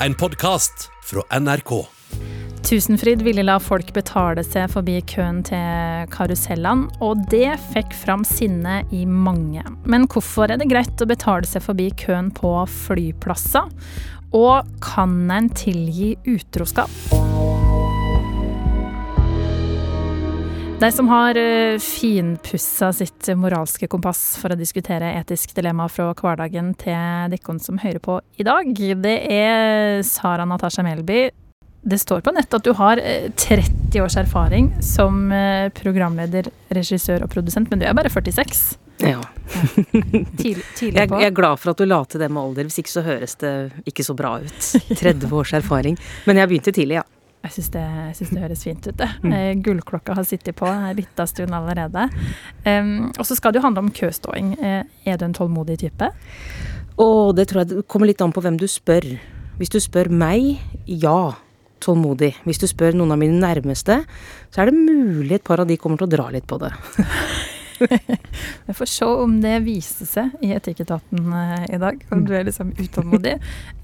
en 0.00 0.14
podkast 0.14 0.90
fra 1.04 1.40
NRK. 1.40 1.86
Tusenfryd 2.66 3.22
ville 3.22 3.44
la 3.46 3.56
folk 3.62 3.92
betale 3.94 4.42
seg 4.44 4.68
forbi 4.72 4.98
køen 5.06 5.38
til 5.46 6.08
karusellene, 6.12 6.90
og 7.00 7.22
det 7.30 7.54
fikk 7.70 7.94
fram 7.94 8.26
sinnet 8.26 8.92
i 8.92 9.04
mange. 9.06 9.62
Men 9.86 10.08
hvorfor 10.10 10.50
er 10.50 10.60
det 10.60 10.68
greit 10.72 11.00
å 11.00 11.08
betale 11.08 11.46
seg 11.48 11.64
forbi 11.64 11.92
køen 12.04 12.32
på 12.34 12.52
flyplasser? 12.86 13.70
Og 14.36 14.66
kan 14.84 15.16
en 15.32 15.48
tilgi 15.54 16.16
utroskap? 16.26 17.55
De 20.76 20.92
som 20.92 21.08
har 21.08 21.36
uh, 21.36 21.78
finpussa 21.78 22.92
sitt 22.92 23.28
moralske 23.32 23.88
kompass 23.88 24.34
for 24.36 24.52
å 24.52 24.58
diskutere 24.60 25.14
etisk 25.16 25.54
dilemma 25.56 25.86
fra 25.88 26.10
hverdagen 26.12 26.74
til 26.76 27.32
dere 27.32 27.56
som 27.64 27.80
hører 27.80 28.02
på 28.04 28.18
i 28.36 28.44
dag, 28.44 28.68
det 29.00 29.16
er 29.32 30.02
Sara 30.04 30.44
Natasha 30.44 30.84
Melby, 30.84 31.30
det 31.86 31.98
står 32.02 32.20
på 32.20 32.34
nettet 32.36 32.58
at 32.58 32.66
du 32.66 32.74
har 32.76 33.00
30 33.00 33.72
eh, 33.94 34.04
års 34.04 34.18
erfaring 34.20 34.72
som 34.82 35.30
eh, 35.32 35.68
programleder, 35.72 36.50
regissør 36.74 37.24
og 37.24 37.32
produsent, 37.32 37.70
men 37.70 37.80
du 37.80 37.86
er 37.86 37.96
bare 37.96 38.12
46. 38.12 38.76
Ja. 39.00 39.20
Tidlig, 40.40 40.64
tidlig 40.74 40.98
jeg, 40.98 41.08
jeg, 41.08 41.26
er 41.28 41.34
glad 41.36 41.60
for 41.62 41.72
at 41.72 41.80
du 41.80 41.86
la 41.86 42.02
til 42.04 42.20
det 42.20 42.28
med 42.32 42.42
alder, 42.42 42.68
hvis 42.68 42.80
ikke 42.82 42.92
så 42.98 43.04
høres 43.06 43.36
det 43.40 43.52
ikke 43.88 44.04
så 44.04 44.16
bra 44.18 44.36
ut. 44.42 44.72
30 45.00 45.30
års 45.30 45.56
erfaring. 45.56 45.96
Men 46.26 46.42
jeg 46.42 46.52
begynte 46.52 46.74
tidlig, 46.74 47.00
ja. 47.00 47.06
Jeg 47.46 47.54
syns 47.54 47.70
det, 47.74 47.86
det, 48.32 48.42
høres 48.42 48.66
fint 48.66 48.88
ut, 48.88 48.96
det. 48.98 49.08
Mm. 49.22 49.32
Eh, 49.38 49.52
gullklokka 49.62 50.16
har 50.18 50.26
sittet 50.28 50.58
på 50.58 50.68
en 50.68 50.90
liten 50.98 51.30
stund 51.30 51.54
allerede. 51.56 52.08
Um, 52.66 53.08
og 53.14 53.24
så 53.28 53.38
skal 53.38 53.54
det 53.54 53.62
jo 53.62 53.66
handle 53.68 53.86
om 53.86 53.94
køståing. 53.94 54.54
Er 54.60 55.18
du 55.18 55.26
en 55.28 55.36
tålmodig 55.36 55.78
type? 55.84 56.10
Og 57.02 57.34
det 57.36 57.48
tror 57.48 57.64
jeg 57.64 57.86
kommer 57.90 58.10
litt 58.10 58.22
an 58.24 58.34
på 58.34 58.42
hvem 58.44 58.58
du 58.60 58.66
spør. 58.70 59.06
Hvis 59.56 59.72
du 59.72 59.78
spør 59.80 60.10
meg, 60.12 60.56
ja 60.86 61.36
tålmodig. 61.82 62.32
Hvis 62.46 62.60
du 62.62 62.66
spør 62.70 62.96
noen 62.96 63.14
av 63.14 63.20
mine 63.20 63.38
nærmeste, 63.40 64.00
så 64.50 64.62
er 64.62 64.70
det 64.70 64.78
mulig 64.78 65.38
et 65.38 65.46
par 65.46 65.62
av 65.62 65.68
de 65.68 65.78
kommer 65.80 66.00
til 66.00 66.08
å 66.08 66.14
dra 66.16 66.30
litt 66.34 66.48
på 66.48 66.58
det. 66.62 66.72
Vi 68.66 68.74
får 68.74 68.90
se 68.90 69.08
om 69.24 69.36
det 69.42 69.54
viser 69.66 70.08
seg 70.08 70.44
i 70.44 70.52
Etikketaten 70.56 71.32
eh, 71.40 71.66
i 71.76 71.80
dag, 71.82 72.00
om 72.14 72.24
du 72.26 72.32
er 72.36 72.46
liksom 72.48 72.72
utålmodig. 72.76 73.34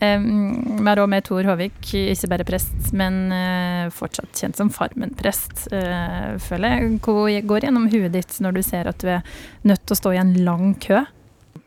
Vi 0.03 0.87
har 0.89 1.03
òg 1.03 1.11
med 1.13 1.27
Tor 1.27 1.47
Håvik, 1.47 1.81
ikke 1.93 2.31
bare 2.33 2.47
prest, 2.47 2.93
men 2.97 3.19
uh, 3.31 3.91
fortsatt 3.95 4.43
kjent 4.43 4.59
som 4.59 4.71
Farmen-prest, 4.73 5.69
uh, 5.75 6.39
føler 6.43 6.77
jeg. 6.77 6.97
Hva 7.05 7.37
går 7.53 7.69
gjennom 7.69 7.91
huet 7.93 8.15
ditt 8.17 8.41
når 8.43 8.59
du 8.59 8.63
ser 8.67 8.91
at 8.91 8.99
du 9.03 9.13
er 9.19 9.23
nødt 9.69 9.85
til 9.87 9.97
å 9.97 10.01
stå 10.01 10.15
i 10.17 10.23
en 10.23 10.35
lang 10.47 10.75
kø? 10.83 11.05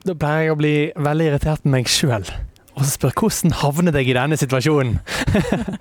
Da 0.05 0.17
pleier 0.19 0.47
jeg 0.47 0.55
å 0.55 0.59
bli 0.59 0.75
veldig 1.07 1.31
irritert 1.31 1.65
med 1.65 1.79
meg 1.79 1.89
sjøl 1.91 2.27
og 2.75 2.83
så 2.83 2.91
spør 2.91 3.13
hvordan 3.15 3.55
havnet 3.61 3.97
jeg 3.99 4.11
i 4.11 4.15
denne 4.17 4.37
situasjonen? 4.39 4.97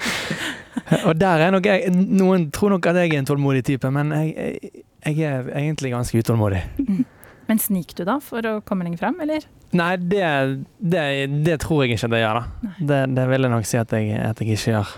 og 1.08 1.14
der 1.18 1.46
er 1.46 1.54
nok 1.54 1.66
jeg 1.66 1.90
Noen 1.94 2.48
tror 2.54 2.76
nok 2.76 2.86
at 2.90 3.00
jeg 3.00 3.12
er 3.12 3.22
en 3.22 3.28
tålmodig 3.28 3.64
type, 3.66 3.90
men 3.94 4.12
jeg, 4.14 4.34
jeg, 4.34 4.84
jeg 5.04 5.28
er 5.28 5.50
egentlig 5.58 5.92
ganske 5.92 6.18
utålmodig. 6.18 6.62
Mm. 6.80 7.04
Men 7.48 7.60
sniker 7.60 8.00
du 8.00 8.06
da 8.08 8.16
for 8.24 8.46
å 8.48 8.54
komme 8.64 8.86
lenger 8.86 9.02
frem, 9.02 9.18
eller? 9.20 9.44
Nei, 9.76 9.90
det, 10.00 10.24
det, 10.78 11.04
det, 11.44 11.58
tror 11.64 11.84
jeg 11.84 11.94
ikke 11.94 12.08
at 12.08 12.16
jeg 12.16 12.24
gjør, 12.24 12.40
da. 12.40 12.72
Det, 12.78 13.00
det, 13.18 13.26
vil 13.32 13.46
jeg 13.46 13.52
nok 13.52 13.68
si 13.68 13.80
at 13.80 13.92
jeg, 13.92 14.16
at 14.16 14.40
jeg 14.40 14.56
ikke 14.56 14.76
gjør. 14.76 14.92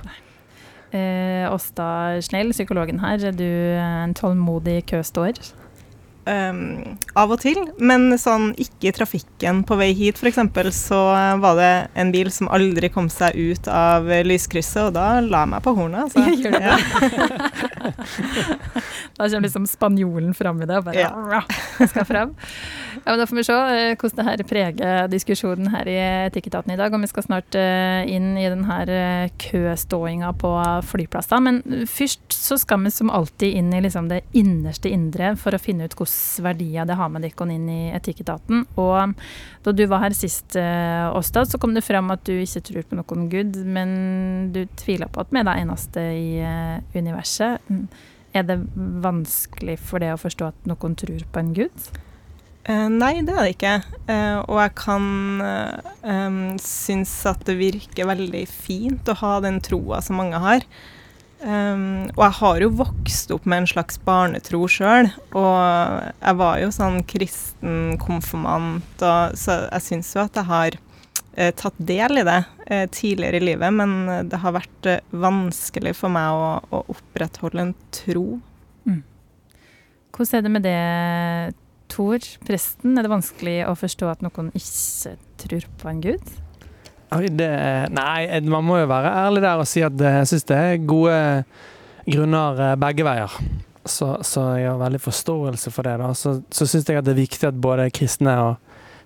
Eh, 0.97 1.45
Åsta 1.51 1.89
Snell, 2.23 2.53
psykologen 2.55 3.01
her, 3.03 3.19
er 3.31 3.35
du 3.35 3.49
en 3.81 4.15
tålmodig 4.17 4.83
køståer? 4.93 5.41
Um, 6.27 6.97
av 7.15 7.31
og 7.31 7.39
til, 7.39 7.61
men 7.79 8.11
sånn 8.19 8.49
ikke 8.59 8.89
i 8.91 8.95
trafikken 8.97 9.61
på 9.67 9.77
vei 9.79 9.93
hit 9.95 10.19
f.eks., 10.19 10.41
så 10.75 10.99
var 11.39 11.55
det 11.61 11.71
en 11.95 12.11
bil 12.11 12.33
som 12.35 12.51
aldri 12.51 12.91
kom 12.91 13.07
seg 13.13 13.37
ut 13.39 13.69
av 13.71 14.11
lyskrysset, 14.27 14.89
og 14.89 14.97
da 14.97 15.21
la 15.23 15.45
jeg 15.45 15.53
meg 15.55 15.63
på 15.63 15.75
hornet. 15.79 16.09
Altså. 16.09 16.25
Gjør. 16.43 16.59
Ja. 16.67 16.77
da 19.17 19.29
kommer 19.29 19.47
liksom 19.47 19.69
spanjolen 19.71 20.35
fram 20.35 20.63
i 20.63 20.69
det 20.69 20.81
og 20.81 20.91
bare 20.91 21.07
ja. 21.07 21.45
skal 21.87 22.09
frem. 22.09 22.35
Ja, 23.07 23.15
Da 23.17 23.27
får 23.27 23.37
vi 23.39 23.45
se 23.47 23.55
uh, 23.55 23.95
hvordan 23.95 24.19
det 24.19 24.25
her 24.27 24.41
preger 24.51 25.11
diskusjonen 25.11 25.71
her 25.71 25.87
i 25.87 25.97
Etikketaten 26.27 26.73
i 26.75 26.79
dag. 26.79 26.91
Og 26.91 27.05
vi 27.05 27.11
skal 27.11 27.23
snart 27.23 27.55
uh, 27.55 28.03
inn 28.03 28.33
i 28.35 28.49
den 28.51 28.65
her 28.67 28.91
køståinga 29.39 30.33
på 30.41 30.51
flyplasser. 30.91 31.43
Men 31.45 31.61
først 31.87 32.35
så 32.35 32.59
skal 32.59 32.83
vi 32.83 32.91
som 32.91 33.13
alltid 33.15 33.55
inn 33.61 33.71
i 33.75 33.83
liksom 33.85 34.09
det 34.11 34.25
innerste 34.37 34.91
indre 34.91 35.35
for 35.39 35.55
å 35.55 35.61
finne 35.63 35.87
ut 35.87 35.95
hvordan 35.95 36.47
verdier 36.47 36.89
det 36.89 36.97
har 36.99 37.13
med 37.13 37.23
dere 37.27 37.47
inn 37.55 37.69
i 37.71 37.93
Etikketaten. 37.95 38.65
Og 38.75 39.15
da 39.67 39.75
du 39.75 39.85
var 39.91 40.05
her 40.05 40.17
sist, 40.17 40.57
eh, 40.57 41.07
Åstad, 41.17 41.51
så 41.51 41.59
kom 41.59 41.75
det 41.75 41.85
fram 41.87 42.11
at 42.15 42.25
du 42.27 42.35
ikke 42.35 42.65
tror 42.69 42.87
på 42.87 42.99
noen 42.99 43.29
gud, 43.33 43.57
men 43.67 44.51
du 44.55 44.65
tviler 44.79 45.11
på 45.11 45.23
at 45.23 45.31
vi 45.31 45.41
er 45.41 45.49
det 45.49 45.57
eneste 45.63 46.03
i 46.03 46.29
eh, 46.43 46.99
universet. 46.99 47.63
Er 48.37 48.47
det 48.47 48.61
vanskelig 48.77 49.79
for 49.81 50.03
deg 50.03 50.15
å 50.15 50.21
forstå 50.21 50.51
at 50.51 50.69
noen 50.71 50.99
tror 50.99 51.25
på 51.33 51.43
en 51.43 51.55
gud? 51.57 51.91
Uh, 52.67 52.89
nei, 52.91 53.21
det 53.23 53.31
er 53.31 53.45
det 53.45 53.55
ikke. 53.55 53.75
Uh, 54.09 54.39
og 54.51 54.59
jeg 54.59 54.75
kan 54.81 55.05
um, 56.03 56.39
synes 56.63 57.15
at 57.31 57.45
det 57.47 57.59
virker 57.61 58.09
veldig 58.11 58.43
fint 58.51 59.11
å 59.11 59.19
ha 59.23 59.37
den 59.45 59.61
troa 59.63 60.01
som 60.03 60.19
mange 60.19 60.41
har. 60.43 60.67
Um, 61.47 62.09
og 62.17 62.23
jeg 62.25 62.35
har 62.39 62.63
jo 62.65 62.69
vokst 62.79 63.31
opp 63.35 63.45
med 63.47 63.63
en 63.63 63.69
slags 63.71 64.01
barnetro 64.03 64.65
sjøl. 64.71 65.11
Og 65.37 65.55
jeg 66.17 66.39
var 66.41 66.59
jo 66.63 66.73
sånn 66.75 67.03
kristen 67.09 68.01
konfirmant, 68.03 68.97
og, 68.99 69.37
så 69.39 69.61
jeg 69.69 69.85
syns 69.85 70.15
jo 70.17 70.25
at 70.25 70.41
jeg 70.41 70.49
har 70.49 70.79
uh, 70.81 71.53
tatt 71.61 71.79
del 71.93 72.23
i 72.23 72.27
det 72.27 72.41
uh, 72.49 72.87
tidligere 72.91 73.39
i 73.39 73.47
livet. 73.53 73.79
Men 73.79 74.27
det 74.31 74.41
har 74.43 74.57
vært 74.57 74.91
uh, 74.91 74.99
vanskelig 75.27 75.95
for 76.01 76.13
meg 76.17 76.35
å, 76.35 76.51
å 76.67 76.83
opprettholde 76.97 77.69
en 77.69 77.77
tro. 77.95 78.41
Mm. 78.89 79.05
Hvordan 80.17 80.41
er 80.41 80.47
det 80.49 80.55
med 80.57 80.67
det, 80.67 80.81
Tor, 81.93 82.19
presten? 82.47 82.97
Er 82.97 83.07
det 83.07 83.13
vanskelig 83.13 83.61
å 83.69 83.77
forstå 83.79 84.11
at 84.11 84.25
noen 84.25 84.51
ikke 84.57 85.17
tror 85.43 85.69
på 85.81 85.93
en 85.93 86.03
gud? 86.05 86.35
Det, 87.07 87.49
nei, 87.95 88.41
man 88.51 88.67
må 88.67 88.81
jo 88.81 88.91
være 88.91 89.13
ærlig 89.15 89.45
der 89.45 89.63
og 89.63 89.69
si 89.71 89.83
at 89.87 89.95
jeg 89.95 90.27
syns 90.27 90.47
det 90.49 90.57
er 90.59 90.83
gode 90.83 91.19
grunner 92.07 92.63
eh, 92.73 92.77
begge 92.83 93.07
veier. 93.07 93.39
Så, 93.87 94.17
så 94.27 94.49
jeg 94.59 94.71
har 94.71 94.81
veldig 94.81 95.01
forståelse 95.01 95.71
for 95.71 95.87
det. 95.87 95.97
da. 96.03 96.11
Så, 96.19 96.41
så 96.51 96.67
syns 96.67 96.89
jeg 96.89 96.99
at 96.99 97.07
det 97.07 97.15
er 97.15 97.23
viktig 97.23 97.47
at 97.47 97.61
både 97.63 97.87
kristne 97.95 98.35
og, 98.43 98.57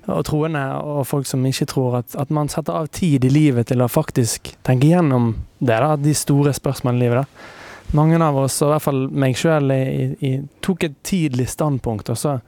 og 0.08 0.24
troende 0.26 0.64
og 0.80 1.04
folk 1.06 1.28
som 1.28 1.44
ikke 1.46 1.68
tror, 1.68 1.98
at, 2.00 2.16
at, 2.16 2.32
man 2.32 2.48
setter 2.48 2.80
av 2.80 2.88
tid 2.88 3.24
i 3.28 3.32
livet 3.32 3.68
til 3.68 3.84
å 3.84 3.90
faktisk 3.92 4.54
tenke 4.66 4.88
gjennom 4.88 5.34
det, 5.58 5.76
da, 5.76 5.92
de 6.00 6.16
store 6.16 6.56
spørsmålene 6.56 7.02
i 7.02 7.04
livet. 7.04 7.20
da. 7.20 7.58
Mange 7.98 8.20
av 8.22 8.36
oss, 8.38 8.60
og 8.62 8.70
i 8.70 8.72
hvert 8.76 8.86
fall 8.86 9.00
meg 9.10 9.36
sjøl, 9.36 9.72
tok 10.62 10.86
et 10.86 10.96
tidlig 11.04 11.48
standpunkt, 11.50 12.12
og 12.12 12.18
så 12.18 12.38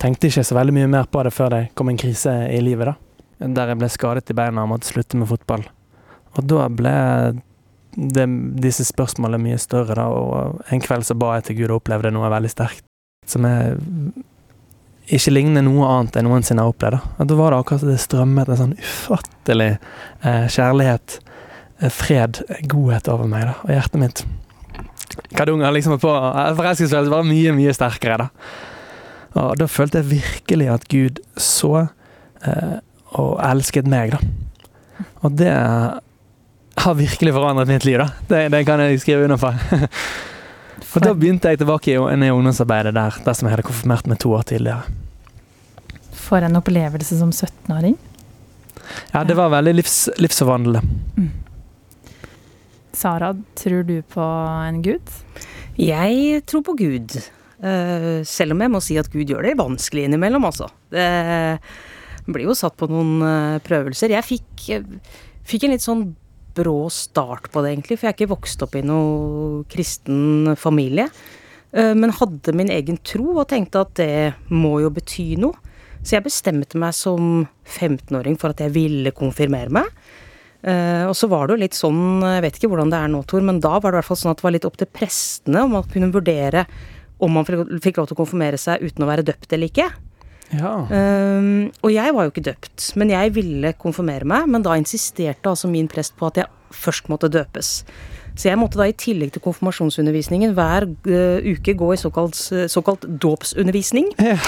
tenkte 0.00 0.30
ikke 0.30 0.46
så 0.46 0.56
veldig 0.56 0.74
mye 0.76 0.90
mer 0.90 1.10
på 1.10 1.22
det 1.26 1.34
før 1.34 1.52
det 1.54 1.62
kom 1.78 1.90
en 1.92 2.00
krise 2.00 2.34
i 2.54 2.62
livet. 2.64 2.92
da 2.92 2.96
der 3.38 3.70
jeg 3.70 3.78
ble 3.78 3.88
skadet 3.90 4.30
i 4.32 4.36
beina 4.36 4.64
og 4.64 4.72
måtte 4.72 4.90
slutte 4.90 5.18
med 5.18 5.28
fotball. 5.30 5.62
Og 6.36 6.46
da 6.50 6.66
ble 6.70 6.94
det, 7.98 8.26
disse 8.62 8.86
spørsmålene 8.86 9.42
mye 9.42 9.60
større, 9.62 9.94
da, 9.98 10.06
og 10.08 10.72
en 10.74 10.82
kveld 10.82 11.06
så 11.06 11.16
ba 11.18 11.36
jeg 11.38 11.48
til 11.48 11.60
Gud 11.60 11.70
og 11.70 11.80
opplevde 11.80 12.12
noe 12.14 12.30
veldig 12.32 12.50
sterkt. 12.52 12.84
Som 13.28 13.46
jeg 13.46 13.78
ikke 15.18 15.32
ligner 15.32 15.64
noe 15.64 15.86
annet 15.88 16.18
jeg 16.18 16.26
noensinne 16.26 16.64
har 16.64 16.72
opplevd. 16.72 16.98
Da. 16.98 17.28
Da 17.30 17.38
var 17.38 17.54
det 17.54 17.62
akkurat 17.62 17.84
som 17.84 17.92
det 17.92 18.02
strømmet 18.02 18.50
en 18.52 18.60
sånn 18.62 18.76
ufattelig 18.80 19.70
eh, 19.76 20.46
kjærlighet, 20.52 21.18
eh, 21.80 21.92
fred, 21.94 22.42
godhet 22.70 23.10
over 23.12 23.30
meg 23.30 23.48
da, 23.48 23.54
og 23.64 23.72
hjertet 23.72 24.02
mitt. 24.02 24.24
Kadunga 25.34 25.70
liksom 25.74 25.96
på 26.02 26.10
eh, 26.12 26.50
Forelskelsesfølelsen 26.58 27.14
var 27.14 27.28
mye, 27.28 27.54
mye 27.56 27.76
sterkere, 27.76 28.26
da. 28.26 28.76
Og 29.36 29.56
da 29.60 29.68
følte 29.68 30.00
jeg 30.00 30.10
virkelig 30.10 30.68
at 30.72 30.86
Gud 30.88 31.20
så 31.36 31.88
eh, 32.46 32.78
og 33.18 33.38
elsket 33.44 33.88
meg, 33.88 34.14
da. 34.14 35.04
Og 35.24 35.36
det 35.38 35.52
har 36.78 36.98
virkelig 36.98 37.34
forandret 37.34 37.70
mitt 37.70 37.86
liv, 37.88 37.98
da. 38.00 38.08
Det, 38.30 38.42
det 38.54 38.64
kan 38.68 38.82
jeg 38.84 39.00
skrive 39.02 39.28
under 39.28 39.40
for. 39.40 39.56
Og 40.88 41.04
da 41.04 41.10
begynte 41.12 41.50
jeg 41.50 41.60
tilbake 41.60 41.92
i 41.92 41.98
ungdomsarbeidet 41.98 42.94
der, 42.96 43.16
der 43.24 43.34
som 43.36 43.46
jeg 43.46 43.52
hadde 43.52 43.66
konfirmert 43.66 44.06
meg 44.08 44.20
to 44.22 44.32
år 44.34 44.46
tidligere. 44.48 44.86
For 46.16 46.42
en 46.42 46.56
opplevelse 46.58 47.18
som 47.18 47.30
17-åring. 47.34 47.96
Ja, 49.12 49.24
det 49.26 49.36
var 49.36 49.52
veldig 49.52 49.74
livs, 49.76 49.98
livsforvandlende. 50.16 50.80
Mm. 51.18 51.28
Sara, 52.98 53.34
tror 53.58 53.84
du 53.86 54.00
på 54.10 54.24
en 54.64 54.80
gud? 54.82 55.12
Jeg 55.78 56.40
tror 56.48 56.64
på 56.66 56.74
Gud. 56.78 57.18
Uh, 57.58 58.22
selv 58.28 58.54
om 58.54 58.62
jeg 58.62 58.70
må 58.70 58.80
si 58.84 58.96
at 59.00 59.08
Gud 59.10 59.30
gjør 59.30 59.48
det 59.48 59.58
vanskelig 59.58 60.06
innimellom, 60.06 60.46
altså. 60.46 60.68
Det, 60.92 61.06
blir 62.28 62.46
jo 62.46 62.56
satt 62.58 62.76
på 62.78 62.86
noen 62.90 63.24
uh, 63.24 63.58
prøvelser. 63.64 64.14
Jeg 64.14 64.26
fikk, 64.26 64.66
fikk, 65.48 65.66
en 65.66 65.74
litt 65.74 65.84
sånn 65.84 66.04
brå 66.58 66.86
start 66.92 67.50
på 67.52 67.62
det, 67.64 67.72
egentlig, 67.74 67.98
for 67.98 68.08
jeg 68.08 68.14
er 68.14 68.18
ikke 68.18 68.34
vokst 68.34 68.62
opp 68.66 68.76
i 68.78 68.84
noen 68.86 69.64
kristen 69.70 70.54
familie. 70.60 71.08
Uh, 71.74 71.94
men 71.98 72.14
hadde 72.14 72.54
min 72.56 72.70
egen 72.74 73.00
tro 73.02 73.40
og 73.40 73.48
tenkte 73.50 73.82
at 73.82 73.96
det 73.98 74.12
må 74.54 74.78
jo 74.84 74.92
bety 74.94 75.32
noe. 75.42 75.58
Så 75.98 76.14
jeg 76.14 76.28
bestemte 76.28 76.78
meg 76.78 76.94
som 76.94 77.48
15-åring 77.66 78.38
for 78.38 78.54
at 78.54 78.62
jeg 78.62 78.76
ville 78.76 79.10
konfirmere 79.16 79.72
meg. 79.80 79.90
Eh, 80.62 81.04
og 81.06 81.14
så 81.14 81.28
var 81.30 81.46
det 81.46 81.54
jo 81.54 81.62
litt 81.62 81.76
sånn, 81.78 82.18
jeg 82.24 82.42
vet 82.42 82.56
ikke 82.58 82.70
hvordan 82.72 82.90
det 82.90 82.98
er 82.98 83.10
nå, 83.12 83.22
Tor, 83.30 83.44
men 83.46 83.60
da 83.62 83.76
var 83.76 83.92
det 83.92 83.98
i 83.98 84.00
hvert 84.00 84.08
fall 84.08 84.18
sånn 84.18 84.32
at 84.32 84.40
det 84.40 84.46
var 84.48 84.54
litt 84.56 84.66
opp 84.66 84.78
til 84.80 84.90
prestene 84.90 85.62
om 85.62 85.76
man 85.76 85.86
kunne 85.92 86.10
vurdere 86.14 86.64
om 87.18 87.34
man 87.34 87.46
fikk 87.46 87.98
lov 87.98 88.08
til 88.08 88.16
å 88.16 88.22
konfirmere 88.22 88.60
seg 88.60 88.84
uten 88.84 89.04
å 89.04 89.10
være 89.10 89.26
døpt 89.26 89.54
eller 89.54 89.70
ikke. 89.70 89.88
Ja. 90.54 90.74
Um, 90.88 91.68
og 91.84 91.90
jeg 91.92 92.14
var 92.14 92.24
jo 92.24 92.32
ikke 92.32 92.46
døpt, 92.46 92.92
men 93.00 93.12
jeg 93.12 93.34
ville 93.36 93.74
konfirmere 93.80 94.28
meg. 94.28 94.46
Men 94.50 94.64
da 94.64 94.76
insisterte 94.80 95.50
altså 95.50 95.70
min 95.70 95.90
prest 95.90 96.16
på 96.18 96.30
at 96.30 96.40
jeg 96.42 96.48
først 96.74 97.10
måtte 97.12 97.30
døpes. 97.32 97.82
Så 98.38 98.46
jeg 98.46 98.58
måtte 98.60 98.78
da 98.78 98.86
i 98.86 98.94
tillegg 98.94 99.32
til 99.34 99.42
konfirmasjonsundervisningen 99.42 100.52
hver 100.54 100.86
uh, 100.86 101.42
uke 101.42 101.74
gå 101.78 101.90
i 101.94 101.98
såkalt, 102.00 102.38
såkalt 102.70 103.06
dåpsundervisning. 103.24 104.12
Ja. 104.22 104.38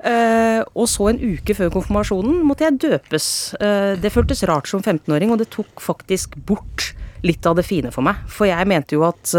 Uh, 0.00 0.62
og 0.78 0.86
så 0.90 1.10
en 1.10 1.20
uke 1.20 1.56
før 1.58 1.72
konfirmasjonen 1.74 2.40
måtte 2.46 2.68
jeg 2.68 2.78
døpes. 2.86 3.26
Uh, 3.60 3.98
det 4.00 4.12
føltes 4.14 4.44
rart 4.48 4.70
som 4.70 4.84
15-åring, 4.84 5.34
og 5.34 5.42
det 5.42 5.50
tok 5.52 5.82
faktisk 5.82 6.38
bort 6.46 6.92
litt 7.26 7.44
av 7.44 7.58
det 7.58 7.66
fine 7.68 7.92
for 7.92 8.06
meg. 8.06 8.22
For 8.30 8.48
jeg 8.48 8.70
mente 8.70 8.96
jo 8.96 9.04
at 9.08 9.34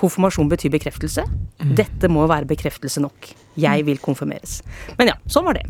konfirmasjon 0.00 0.48
betyr 0.50 0.72
bekreftelse. 0.72 1.24
Mm. 1.60 1.74
Dette 1.78 2.10
må 2.12 2.24
være 2.30 2.48
bekreftelse 2.50 3.02
nok. 3.04 3.32
Jeg 3.60 3.84
vil 3.86 4.00
konfirmeres. 4.00 4.60
Men 4.98 5.12
ja, 5.12 5.16
sånn 5.30 5.46
var 5.48 5.58
det. 5.58 5.66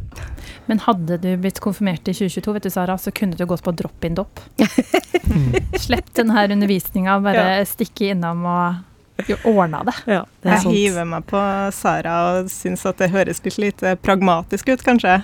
Men 0.70 0.82
hadde 0.84 1.18
du 1.22 1.30
blitt 1.40 1.58
konfirmert 1.62 2.06
i 2.08 2.14
2022, 2.14 2.54
vet 2.56 2.68
du 2.68 2.70
Sara, 2.72 2.98
så 3.00 3.12
kunne 3.14 3.38
du 3.38 3.46
gått 3.48 3.64
på 3.66 3.74
drop-in-dopp. 3.74 4.42
mm. 4.60 5.50
Slipp 5.86 6.14
her 6.20 6.54
undervisninga, 6.54 7.18
bare 7.24 7.48
ja. 7.58 7.66
stikke 7.66 8.12
innom 8.14 8.46
og 8.50 9.34
ordna 9.44 9.82
det. 9.84 9.96
Ja, 10.06 10.22
det 10.42 10.56
jeg 10.56 10.76
hiver 10.76 11.08
meg 11.08 11.26
på 11.28 11.40
Sara 11.76 12.16
og 12.30 12.52
syns 12.52 12.86
at 12.88 13.00
det 13.02 13.10
høres 13.12 13.42
litt 13.44 13.58
lite 13.60 13.96
pragmatisk 14.00 14.72
ut, 14.72 14.84
kanskje. 14.86 15.20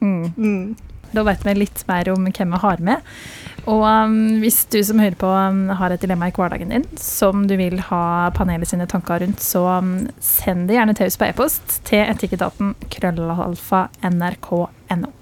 Mm. 0.00 0.32
Mm. 0.36 0.90
Da 1.10 1.24
vet 1.26 1.42
vi 1.46 1.56
litt 1.58 1.82
mer 1.88 2.12
om 2.12 2.28
hvem 2.28 2.54
vi 2.54 2.60
har 2.62 2.82
med. 2.86 3.08
Og 3.68 3.84
um, 3.84 4.16
hvis 4.40 4.62
du 4.72 4.78
som 4.86 5.00
hører 5.02 5.18
på 5.20 5.28
um, 5.28 5.66
har 5.76 5.92
et 5.92 6.02
dilemma 6.02 6.30
i 6.30 6.34
hverdagen 6.36 6.72
din 6.72 6.86
som 7.00 7.46
du 7.50 7.56
vil 7.60 7.80
ha 7.90 8.30
panelet 8.36 8.70
sine 8.70 8.88
tanker 8.90 9.20
rundt, 9.24 9.42
så 9.44 9.66
um, 9.78 9.94
send 10.24 10.68
det 10.70 10.78
gjerne 10.78 10.96
til 10.96 11.10
oss 11.10 11.20
på 11.20 11.28
e-post 11.28 11.80
til 11.88 12.04
etikketaten 12.06 12.74
krøllalfa 12.92 13.86
nrk.no. 14.10 15.12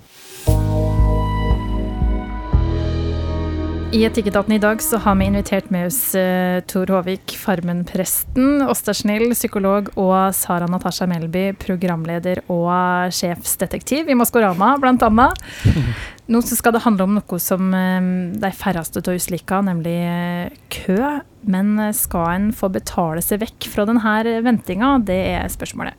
I 3.88 4.02
Etikketaten 4.05 4.52
i 4.52 4.58
dag 4.61 4.82
så 4.85 4.99
har 5.00 5.14
vi 5.17 5.25
invitert 5.31 5.70
med 5.73 5.87
oss 5.88 6.12
uh, 6.12 6.61
Tor 6.69 6.90
Håvik, 6.93 7.32
Farmen-presten, 7.40 8.61
Åsta 8.69 8.93
Snill, 8.93 9.31
psykolog, 9.32 9.88
og 9.96 10.35
Sara 10.37 10.67
Natasha 10.69 11.06
Melby, 11.08 11.55
programleder 11.56 12.43
og 12.52 13.08
sjefsdetektiv 13.17 14.11
i 14.12 14.17
Maskorama, 14.19 14.75
blant 14.82 15.06
annet. 15.06 15.40
Nå 16.29 16.43
skal 16.44 16.76
det 16.76 16.85
handle 16.85 17.06
om 17.08 17.17
noe 17.17 17.40
som 17.40 17.73
uh, 17.73 18.11
de 18.37 18.52
færreste 18.61 19.00
av 19.00 19.08
oss 19.14 19.31
liker, 19.32 19.64
nemlig 19.70 19.96
uh, 20.05 20.61
kø. 20.69 21.00
Men 21.49 21.79
skal 21.96 22.29
en 22.35 22.52
få 22.52 22.69
betale 22.75 23.25
seg 23.25 23.40
vekk 23.40 23.70
fra 23.73 23.88
denne 23.88 24.19
ventinga, 24.44 24.99
det 25.00 25.23
er 25.32 25.49
spørsmålet. 25.49 25.96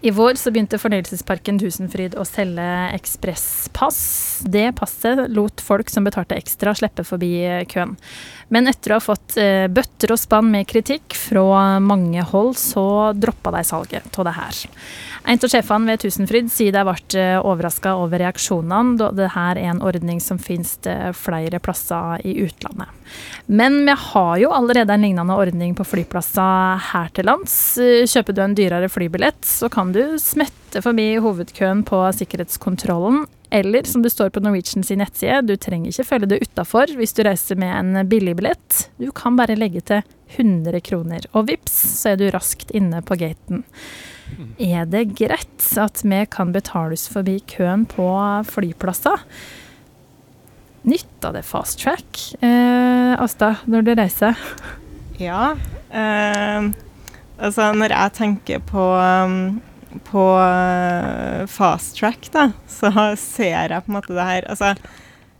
I 0.00 0.12
vår 0.14 0.36
så 0.38 0.52
begynte 0.54 0.78
fornøyelsesparken 0.78 1.56
Tusenfryd 1.58 2.14
å 2.14 2.22
selge 2.26 2.66
ekspresspass. 2.94 3.98
Det 4.46 4.68
passet 4.78 5.24
lot 5.34 5.58
folk 5.64 5.90
som 5.90 6.06
betalte 6.06 6.36
ekstra, 6.38 6.70
slippe 6.78 7.02
forbi 7.02 7.32
køen. 7.72 7.96
Men 8.54 8.70
etter 8.70 8.94
å 8.94 9.00
ha 9.00 9.02
fått 9.02 9.34
eh, 9.42 9.66
bøtter 9.66 10.14
og 10.14 10.20
spann 10.22 10.52
med 10.54 10.68
kritikk 10.70 11.18
fra 11.18 11.80
mange 11.82 12.22
hold, 12.30 12.54
så 12.60 13.10
droppa 13.18 13.56
de 13.58 13.64
salget 13.66 14.20
av 14.22 14.28
det 14.28 14.36
her. 14.38 14.62
En 15.28 15.36
av 15.36 15.50
sjefene 15.52 15.90
ved 15.90 16.00
Tusenfryd 16.00 16.46
sier 16.48 16.72
de 16.72 16.82
ble 16.88 17.20
eh, 17.20 17.34
overraska 17.44 17.90
over 18.00 18.22
reaksjonene, 18.22 18.96
da 18.96 19.10
det 19.12 19.26
her 19.34 19.58
er 19.60 19.74
en 19.74 19.82
ordning 19.84 20.22
som 20.24 20.40
finnes 20.40 20.78
flere 21.20 21.60
plasser 21.60 22.24
i 22.24 22.32
utlandet. 22.46 22.88
Men 23.44 23.82
vi 23.84 23.92
har 23.92 24.32
jo 24.40 24.54
allerede 24.56 24.96
en 24.96 25.04
lignende 25.04 25.36
ordning 25.36 25.74
på 25.76 25.84
flyplasser 25.84 26.80
her 26.94 27.12
til 27.12 27.28
lands. 27.28 27.52
Kjøper 28.08 28.32
du 28.32 28.42
en 28.44 28.56
dyrere 28.56 28.88
flybillett, 28.88 29.44
så 29.44 29.68
kan 29.72 29.92
du 29.92 30.16
smette 30.16 30.80
forbi 30.84 31.10
hovedkøen 31.20 31.84
på 31.84 32.00
sikkerhetskontrollen. 32.22 33.26
Eller 33.52 33.84
som 33.88 34.00
det 34.04 34.16
står 34.16 34.32
på 34.32 34.40
Norwegian 34.44 34.84
sin 34.84 35.00
nettside, 35.04 35.44
du 35.44 35.56
trenger 35.60 35.92
ikke 35.92 36.08
følge 36.08 36.32
det 36.32 36.42
utafor 36.48 36.96
hvis 36.96 37.16
du 37.16 37.26
reiser 37.28 37.60
med 37.60 37.76
en 37.76 38.08
billig 38.08 38.38
billett. 38.40 38.86
Du 38.96 39.10
kan 39.12 39.36
bare 39.36 39.60
legge 39.60 39.84
til 39.92 40.04
100 40.36 40.80
kroner, 40.88 41.24
og 41.36 41.50
vips, 41.52 41.76
så 42.00 42.14
er 42.14 42.20
du 42.20 42.30
raskt 42.32 42.72
inne 42.76 43.04
på 43.04 43.16
gaten. 43.20 43.66
Er 44.58 44.86
det 44.90 45.14
greit 45.18 45.70
at 45.78 46.02
vi 46.04 46.20
kan 46.30 46.52
betales 46.54 47.08
forbi 47.10 47.38
køen 47.50 47.86
på 47.90 48.08
flyplasser? 48.48 49.24
Nytter 50.88 51.34
det 51.34 51.44
fast 51.44 51.80
track, 51.82 52.20
eh, 52.40 53.14
Asta, 53.18 53.56
når 53.66 53.84
du 53.84 53.94
reiser? 53.98 54.38
Ja. 55.18 55.56
Eh, 55.90 56.70
altså, 57.38 57.72
når 57.74 57.92
jeg 57.92 58.14
tenker 58.16 58.62
på, 58.64 58.84
um, 58.94 59.58
på 60.06 60.24
uh, 60.38 61.44
fast 61.50 61.98
track, 61.98 62.30
da, 62.32 62.50
så 62.70 62.92
ser 63.18 63.68
jeg 63.72 63.82
på 63.84 63.92
en 63.92 63.98
måte 63.98 64.14
det 64.14 64.28
her 64.30 64.48
Altså, 64.48 64.74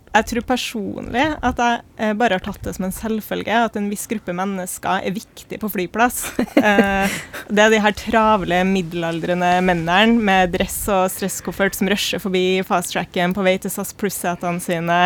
jeg 0.08 0.26
tror 0.30 0.44
personlig 0.48 1.24
at 1.44 1.60
jeg 1.60 1.80
eh, 2.00 2.14
bare 2.18 2.38
har 2.38 2.44
tatt 2.44 2.62
det 2.64 2.74
som 2.76 2.86
en 2.86 2.94
selvfølge 2.94 3.54
at 3.68 3.76
en 3.78 3.88
viss 3.90 4.06
gruppe 4.10 4.34
mennesker 4.36 5.04
er 5.04 5.16
viktig 5.16 5.60
på 5.62 5.72
flyplass. 5.76 6.24
Eh, 6.58 7.12
det 7.54 7.62
er 7.62 7.70
de 7.70 7.78
her 7.80 7.94
travle, 7.96 8.56
middelaldrende 8.66 9.50
mennene 9.64 10.18
med 10.26 10.50
dress 10.52 10.76
og 10.90 11.06
stresskoffert 11.12 11.76
som 11.76 11.88
rusher 11.88 12.20
forbi 12.20 12.60
fasttracken 12.66 13.32
på 13.36 13.44
vei 13.46 13.54
til 13.62 13.70
SAS 13.72 13.94
Pluss-setene 13.96 14.60
sine, 14.62 14.98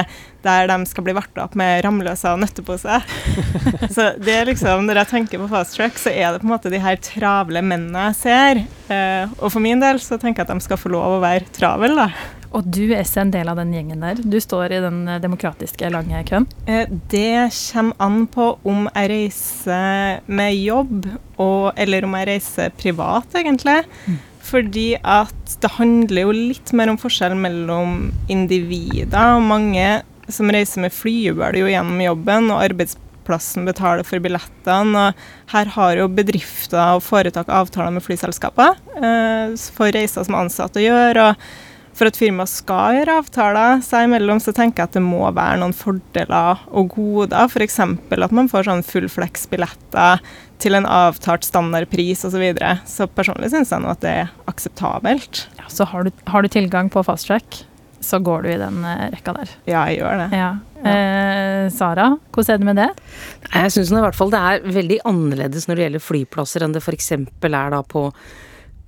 der 0.43 0.71
de 0.71 0.79
skal 0.89 1.07
bli 1.07 1.15
varta 1.17 1.45
opp 1.45 1.57
med 1.59 1.83
ramløsa 1.85 2.33
og 2.33 2.43
nøttepose. 2.43 2.99
Så 3.95 4.09
det 4.23 4.37
er 4.39 4.49
liksom, 4.49 4.87
Når 4.89 5.03
jeg 5.03 5.13
tenker 5.13 5.43
på 5.45 5.51
fast 5.53 5.77
track, 5.77 6.01
så 6.01 6.11
er 6.11 6.33
det 6.33 6.43
på 6.43 6.49
en 6.49 6.55
måte 6.55 6.73
de 6.73 6.83
her 6.83 6.99
travle 7.05 7.63
mennene 7.63 8.09
jeg 8.11 8.21
ser. 8.23 8.63
Eh, 8.89 9.35
og 9.39 9.53
for 9.53 9.63
min 9.63 9.83
del 9.83 10.01
så 10.03 10.17
tenker 10.17 10.43
jeg 10.43 10.49
at 10.49 10.57
de 10.57 10.69
skal 10.71 10.81
få 10.81 10.95
lov 10.95 11.19
å 11.19 11.25
være 11.25 11.53
travel, 11.53 12.01
da. 12.01 12.09
Og 12.53 12.67
du 12.69 12.83
er 12.93 13.03
ikke 13.03 13.23
en 13.25 13.33
del 13.33 13.49
av 13.49 13.59
den 13.61 13.73
gjengen 13.75 14.05
der? 14.05 14.21
Du 14.21 14.37
står 14.43 14.75
i 14.77 14.81
den 14.85 15.01
eh, 15.09 15.21
demokratiske 15.23 15.89
lange 15.93 16.21
køen? 16.29 16.47
Eh, 16.67 16.91
det 17.13 17.49
kommer 17.73 17.97
an 18.05 18.27
på 18.31 18.49
om 18.69 18.89
jeg 18.91 19.13
reiser 19.13 20.21
med 20.27 20.59
jobb, 20.59 21.09
og, 21.41 21.73
eller 21.81 22.07
om 22.07 22.19
jeg 22.19 22.29
reiser 22.29 22.77
privat, 22.77 23.39
egentlig. 23.41 23.81
Mm. 24.07 24.21
Fordi 24.43 24.89
at 24.99 25.57
det 25.63 25.71
handler 25.79 26.27
jo 26.27 26.35
litt 26.37 26.75
mer 26.77 26.93
om 26.93 26.99
forskjell 27.01 27.37
mellom 27.39 28.11
individer. 28.33 29.39
Mange 29.41 30.03
som 30.33 30.51
reiser 30.53 30.85
med 30.85 30.95
fly, 30.95 31.15
gjør 31.31 31.55
det 31.55 31.63
jo 31.63 31.73
gjennom 31.73 32.05
jobben, 32.05 32.53
og 32.53 32.63
arbeidsplassen 32.67 33.67
betaler 33.69 34.05
for 34.07 34.23
billettene. 34.23 35.09
og 35.09 35.53
Her 35.55 35.73
har 35.77 35.99
jo 36.03 36.09
bedrifter 36.13 36.99
og 36.99 37.05
foretak 37.07 37.49
avtaler 37.49 37.95
med 37.95 38.05
flyselskaper 38.05 38.77
eh, 38.99 39.55
for 39.77 39.95
reiser 39.95 40.27
som 40.29 40.41
ansatte 40.43 40.85
gjør. 40.85 41.25
og 41.31 41.71
for 41.97 42.09
at 42.09 42.19
firmaet 42.19 42.51
skal 42.51 42.97
gjøre 42.97 43.19
avtaler 43.21 43.83
seg 43.85 44.07
imellom, 44.09 44.41
så 44.43 44.55
tenker 44.57 44.83
jeg 44.83 44.91
at 44.91 44.97
det 44.97 45.05
må 45.05 45.25
være 45.29 45.61
noen 45.61 45.75
fordeler 45.77 46.63
og 46.71 46.95
goder. 46.95 47.51
F.eks. 47.51 47.79
at 47.83 48.35
man 48.35 48.49
får 48.53 48.69
sånn 48.69 48.87
fullflex-billetter 48.87 50.23
til 50.63 50.79
en 50.79 50.87
avtalt 50.89 51.45
standardpris 51.47 52.25
osv. 52.25 52.33
Så, 52.33 52.41
videre. 52.41 52.77
så 52.89 53.09
personlig 53.11 53.53
syns 53.53 53.75
jeg 53.75 53.85
nå 53.85 53.93
at 53.93 54.03
det 54.05 54.15
er 54.23 54.33
akseptabelt. 54.51 55.45
Ja, 55.59 55.69
så 55.71 55.87
har 55.91 56.07
du, 56.07 56.25
har 56.31 56.43
du 56.45 56.51
tilgang 56.53 56.89
på 56.93 57.03
fast 57.07 57.29
track, 57.29 57.63
så 58.03 58.19
går 58.23 58.47
du 58.47 58.53
i 58.55 58.61
den 58.61 58.81
uh, 58.83 59.09
rekka 59.13 59.35
der. 59.37 59.53
Ja, 59.69 59.85
jeg 59.91 60.01
gjør 60.01 60.25
det. 60.25 60.29
Ja. 60.39 60.53
Eh, 60.83 61.69
Sara, 61.71 62.09
hvordan 62.35 62.55
er 62.55 62.63
det 62.63 62.67
med 62.67 62.81
det? 62.81 62.89
Jeg 63.53 63.75
syns 63.75 63.93
i 63.93 64.01
hvert 64.03 64.19
fall 64.19 64.33
det 64.33 64.41
er 64.43 64.65
veldig 64.81 64.99
annerledes 65.07 65.69
når 65.69 65.79
det 65.79 65.85
gjelder 65.87 66.03
flyplasser 66.03 66.65
enn 66.67 66.75
det 66.75 66.83
f.eks. 66.83 67.13
er 67.15 67.77
da 67.77 67.83
på 67.87 68.09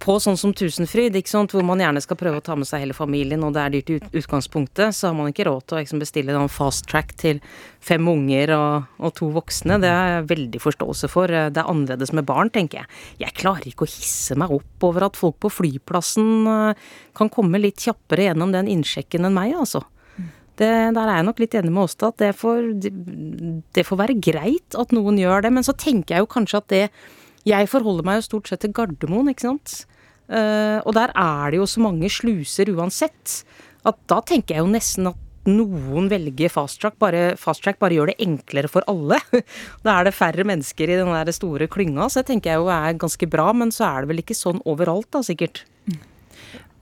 på 0.04 0.18
sånn 0.20 0.36
som 0.36 0.52
Tusenfryd, 0.52 1.16
hvor 1.32 1.64
man 1.64 1.80
gjerne 1.80 2.02
skal 2.04 2.18
prøve 2.20 2.40
å 2.40 2.44
ta 2.44 2.56
med 2.58 2.68
seg 2.68 2.82
hele 2.82 2.96
familien, 2.96 3.44
og 3.46 3.54
det 3.56 3.62
er 3.62 3.72
dyrt 3.72 3.92
i 3.94 4.20
utgangspunktet, 4.20 4.92
så 4.92 5.08
har 5.08 5.16
man 5.16 5.30
ikke 5.30 5.46
råd 5.48 5.64
til 5.64 5.78
å 5.78 5.80
liksom 5.80 6.02
bestille 6.02 6.34
en 6.36 6.52
fast 6.52 6.84
track 6.90 7.14
til 7.20 7.40
fem 7.84 8.04
unger 8.12 8.52
og, 8.56 8.90
og, 9.00 9.14
to 9.16 9.30
voksne. 9.32 9.78
Det 9.80 9.92
har 9.92 10.10
jeg 10.10 10.26
veldig 10.34 10.60
forståelse 10.60 11.08
for. 11.12 11.32
Det 11.32 11.62
er 11.62 11.72
annerledes 11.72 12.12
med 12.16 12.28
barn, 12.28 12.52
tenker 12.52 12.82
jeg. 12.82 12.90
Jeg 13.24 13.36
klarer 13.40 13.70
ikke 13.70 13.88
å 13.88 13.92
hisse 13.94 14.36
meg 14.40 14.52
opp 14.52 14.88
over 14.90 15.08
at 15.08 15.16
folk 15.16 15.38
på 15.40 15.52
flyplassen 15.52 16.52
eh, 16.52 16.84
kan 17.16 17.32
komme 17.32 17.62
litt 17.62 17.80
kjappere 17.86 18.28
gjennom 18.28 18.52
den 18.52 18.68
innsjekken 18.76 19.24
enn 19.24 19.36
meg, 19.36 19.56
altså. 19.56 19.86
Det, 20.54 20.68
der 20.94 21.08
er 21.08 21.16
jeg 21.18 21.26
nok 21.26 21.40
litt 21.42 21.56
enig 21.58 21.72
med 21.74 21.86
Åsta, 21.88 22.12
at 22.12 22.20
det 22.22 22.30
får, 22.38 22.68
det 23.74 23.82
får 23.88 23.98
være 23.98 24.20
greit 24.22 24.76
at 24.78 24.92
noen 24.94 25.16
gjør 25.18 25.48
det. 25.48 25.50
Men 25.56 25.66
så 25.66 25.74
tenker 25.74 26.14
jeg 26.14 26.26
jo 26.26 26.30
kanskje 26.36 26.60
at 26.60 26.70
det 26.70 26.84
Jeg 27.44 27.68
forholder 27.68 28.06
meg 28.06 28.20
jo 28.20 28.28
stort 28.28 28.48
sett 28.48 28.62
til 28.64 28.72
Gardermoen, 28.72 29.32
ikke 29.32 29.48
sant. 29.48 29.82
Uh, 30.24 30.80
og 30.86 30.94
der 30.96 31.12
er 31.12 31.52
det 31.52 31.60
jo 31.60 31.68
så 31.68 31.82
mange 31.84 32.08
sluser 32.12 32.70
uansett, 32.72 33.42
at 33.84 33.98
da 34.08 34.22
tenker 34.24 34.56
jeg 34.56 34.64
jo 34.64 34.72
nesten 34.72 35.10
at 35.10 35.20
noen 35.44 36.08
velger 36.08 36.52
fast 36.52 36.80
track. 36.80 36.96
Bare, 37.02 37.34
fast 37.40 37.64
track 37.64 37.78
bare 37.82 37.96
gjør 37.98 38.12
det 38.12 38.18
enklere 38.24 38.70
for 38.70 38.86
alle. 38.90 39.20
Da 39.84 39.98
er 39.98 40.08
det 40.08 40.16
færre 40.16 40.46
mennesker 40.48 40.88
i 40.88 40.98
den 41.00 41.12
der 41.12 41.32
store 41.36 41.68
klynga, 41.68 42.08
så 42.08 42.22
det 42.22 42.32
tenker 42.32 42.54
jeg 42.54 42.62
jo 42.62 42.72
er 42.72 43.00
ganske 43.00 43.28
bra. 43.28 43.50
Men 43.52 43.74
så 43.74 43.84
er 43.90 44.02
det 44.02 44.12
vel 44.12 44.24
ikke 44.24 44.38
sånn 44.38 44.62
overalt, 44.64 45.10
da, 45.12 45.20
sikkert. 45.26 45.64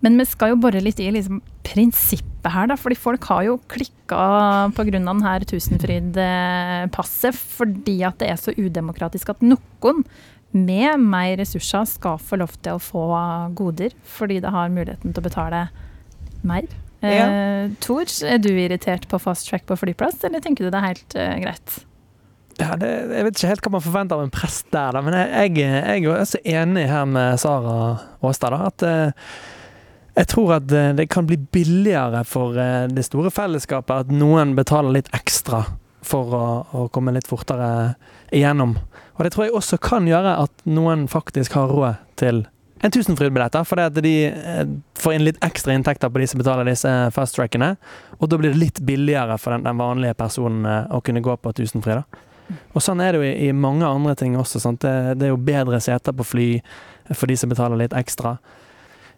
Men 0.03 0.19
vi 0.19 0.27
skal 0.27 0.51
jo 0.51 0.59
bore 0.63 0.81
litt 0.83 0.99
i 0.99 1.11
liksom, 1.15 1.39
prinsippet 1.67 2.51
her, 2.51 2.67
da. 2.71 2.77
Fordi 2.79 2.99
folk 2.99 3.27
har 3.31 3.45
jo 3.47 3.59
klikka 3.71 4.23
pga. 4.75 4.91
denne 4.91 5.35
Tusenfryd-passet 5.51 7.39
fordi 7.39 8.01
at 8.07 8.19
det 8.19 8.33
er 8.33 8.41
så 8.41 8.55
udemokratisk 8.57 9.31
at 9.35 9.45
noen 9.47 10.03
med 10.53 11.01
mer 11.01 11.37
ressurser 11.41 11.87
skal 11.89 12.21
få 12.21 12.39
lov 12.43 12.55
til 12.61 12.77
å 12.77 12.83
få 12.83 13.05
goder 13.59 13.95
fordi 14.05 14.41
det 14.45 14.53
har 14.53 14.73
muligheten 14.73 15.13
til 15.13 15.23
å 15.23 15.27
betale 15.27 15.63
mer. 16.47 16.69
Ja. 17.03 17.25
Eh, 17.27 17.71
Tor, 17.83 18.07
er 18.07 18.43
du 18.43 18.53
irritert 18.53 19.09
på 19.11 19.19
fast 19.23 19.49
track 19.49 19.65
på 19.67 19.79
flyplass, 19.81 20.21
eller 20.29 20.43
tenker 20.43 20.67
du 20.67 20.71
det 20.71 20.79
er 20.79 20.93
helt 20.93 21.17
eh, 21.19 21.39
greit? 21.43 21.81
Ja, 22.61 22.77
det, 22.79 22.91
jeg 23.11 23.27
vet 23.27 23.39
ikke 23.39 23.51
helt 23.51 23.65
hva 23.65 23.73
man 23.75 23.85
forventer 23.87 24.19
av 24.19 24.27
en 24.27 24.35
prest 24.35 24.69
der, 24.75 24.93
da, 24.95 25.01
men 25.03 25.17
jeg, 25.17 25.57
jeg, 25.57 26.05
jeg 26.05 26.13
er 26.13 26.29
så 26.29 26.43
enig 26.45 26.87
her 26.91 27.09
med 27.09 27.41
Sara 27.43 27.77
Aastad. 28.23 28.59
at 28.61 28.87
eh, 28.87 29.29
jeg 30.13 30.29
tror 30.29 30.57
at 30.59 30.73
eh, 30.77 30.93
det 30.99 31.09
kan 31.11 31.27
bli 31.29 31.39
billigere 31.41 32.23
for 32.29 32.59
eh, 32.61 32.85
det 32.93 33.07
store 33.09 33.33
fellesskapet 33.33 34.07
at 34.07 34.13
noen 34.13 34.55
betaler 34.59 34.99
litt 34.99 35.09
ekstra 35.17 35.65
for 36.07 36.35
å, 36.37 36.47
å 36.73 36.87
komme 36.95 37.15
litt 37.15 37.29
fortere 37.31 37.95
igjennom. 38.35 38.77
Og 39.17 39.25
det 39.25 39.35
tror 39.35 39.47
jeg 39.47 39.55
også 39.59 39.79
kan 39.83 40.09
gjøre 40.09 40.39
at 40.45 40.65
noen 40.69 41.07
faktisk 41.11 41.55
har 41.59 41.71
råd 41.71 42.03
til 42.21 42.45
en 42.83 42.91
Tusenfryd-billett, 42.91 43.53
da, 43.55 43.61
fordi 43.63 43.83
at 43.87 43.99
de 44.03 44.13
eh, 44.27 44.63
får 44.99 45.15
inn 45.15 45.23
litt 45.23 45.37
ekstra 45.47 45.75
inntekter 45.77 46.11
på 46.11 46.19
de 46.19 46.27
som 46.27 46.41
betaler 46.41 46.67
disse 46.67 46.91
fast-trackene. 47.15 47.77
Og 48.19 48.27
da 48.27 48.39
blir 48.41 48.51
det 48.51 48.59
litt 48.59 48.81
billigere 48.83 49.37
for 49.39 49.55
den, 49.55 49.63
den 49.69 49.79
vanlige 49.79 50.17
personen 50.19 50.67
eh, 50.67 50.89
å 50.91 50.99
kunne 51.07 51.23
gå 51.23 51.37
på 51.39 51.53
Tusenfryd. 51.61 52.03
da. 52.03 52.59
Og 52.75 52.83
sånn 52.83 53.01
er 53.05 53.15
det 53.15 53.21
jo 53.21 53.29
i, 53.29 53.37
i 53.47 53.53
mange 53.55 53.87
andre 53.87 54.17
ting 54.19 54.35
også. 54.35 54.59
Det, 54.83 54.97
det 55.21 55.29
er 55.29 55.31
jo 55.31 55.39
bedre 55.39 55.79
seter 55.85 56.17
på 56.17 56.27
fly 56.27 56.49
for 57.15 57.31
de 57.31 57.39
som 57.39 57.53
betaler 57.53 57.85
litt 57.85 57.95
ekstra. 57.95 58.35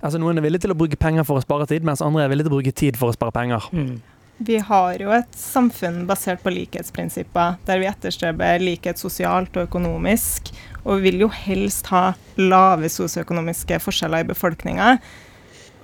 Altså 0.05 0.21
Noen 0.21 0.37
er 0.37 0.45
villige 0.45 0.67
til 0.67 0.75
å 0.75 0.77
bruke 0.77 1.01
penger 1.01 1.25
for 1.25 1.41
å 1.41 1.45
spare 1.45 1.65
tid, 1.71 1.87
mens 1.89 2.05
andre 2.05 2.27
er 2.27 2.33
villige 2.35 2.51
til 2.51 2.53
å 2.53 2.59
bruke 2.59 2.77
tid 2.77 3.01
for 3.01 3.09
å 3.09 3.17
spare 3.17 3.33
penger. 3.33 3.65
Mm. 3.73 3.95
Vi 4.39 4.57
har 4.59 4.99
jo 4.99 5.13
et 5.15 5.37
samfunn 5.39 6.05
basert 6.09 6.43
på 6.43 6.51
likhetsprinsipper, 6.51 7.55
der 7.69 7.79
vi 7.79 7.87
etterstreber 7.87 8.59
likhet 8.63 8.99
sosialt 8.99 9.55
og 9.55 9.69
økonomisk. 9.69 10.51
Og 10.83 10.99
vi 10.99 11.11
vil 11.11 11.23
jo 11.25 11.29
helst 11.31 11.87
ha 11.93 12.13
lave 12.41 12.91
sosioøkonomiske 12.91 13.79
forskjeller 13.85 14.25
i 14.25 14.29
befolkninga. 14.33 14.97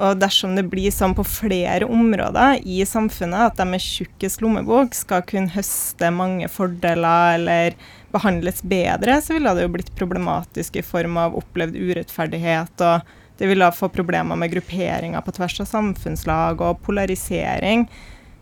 Og 0.01 0.19
dersom 0.19 0.57
det 0.57 0.65
blir 0.73 0.91
sånn 0.95 1.15
på 1.15 1.23
flere 1.29 1.87
områder 1.87 2.59
i 2.65 2.81
samfunnet 2.89 3.53
at 3.53 3.59
de 3.61 3.69
med 3.69 3.85
tjukkest 3.85 4.43
lommebok 4.43 4.97
skal 4.97 5.25
kunne 5.29 5.53
høste 5.53 6.11
mange 6.11 6.49
fordeler 6.51 7.37
eller 7.37 7.77
behandles 8.11 8.65
bedre, 8.67 9.21
så 9.23 9.37
ville 9.37 9.53
det 9.55 9.67
jo 9.67 9.75
blitt 9.77 9.93
problematisk 9.99 10.81
i 10.81 10.85
form 10.85 11.21
av 11.21 11.37
opplevd 11.39 11.77
urettferdighet. 11.77 12.81
og 12.81 13.19
det 13.41 13.49
ville 13.49 13.73
få 13.73 13.89
problemer 13.89 14.37
med 14.37 14.51
grupperinger 14.53 15.21
på 15.25 15.33
tvers 15.33 15.61
av 15.63 15.69
samfunnslag 15.69 16.61
og 16.61 16.83
polarisering. 16.85 17.87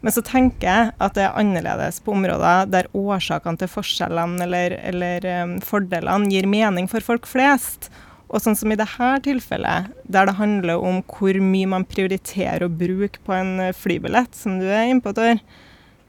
Men 0.04 0.14
så 0.14 0.22
tenker 0.22 0.68
jeg 0.68 0.90
at 1.02 1.16
det 1.16 1.24
er 1.26 1.38
annerledes 1.40 1.98
på 2.04 2.14
områder 2.14 2.68
der 2.70 2.90
årsakene 2.96 3.58
til 3.58 3.70
forskjellene 3.72 4.44
eller, 4.46 4.76
eller 4.90 5.26
um, 5.42 5.56
fordelene 5.64 6.30
gir 6.30 6.46
mening 6.50 6.86
for 6.90 7.04
folk 7.04 7.26
flest. 7.26 7.90
Og 8.28 8.42
sånn 8.44 8.56
som 8.58 8.72
i 8.72 8.76
dette 8.76 9.08
tilfellet, 9.24 9.88
der 10.04 10.28
det 10.28 10.36
handler 10.36 10.84
om 10.84 11.00
hvor 11.08 11.38
mye 11.40 11.70
man 11.70 11.86
prioriterer 11.88 12.66
å 12.66 12.72
bruke 12.72 13.22
på 13.24 13.32
en 13.32 13.54
eh, 13.64 13.72
flybillett, 13.76 14.36
som 14.36 14.58
du 14.60 14.66
er 14.68 14.90
inne 14.90 15.00
på, 15.00 15.14
Tor, 15.16 15.40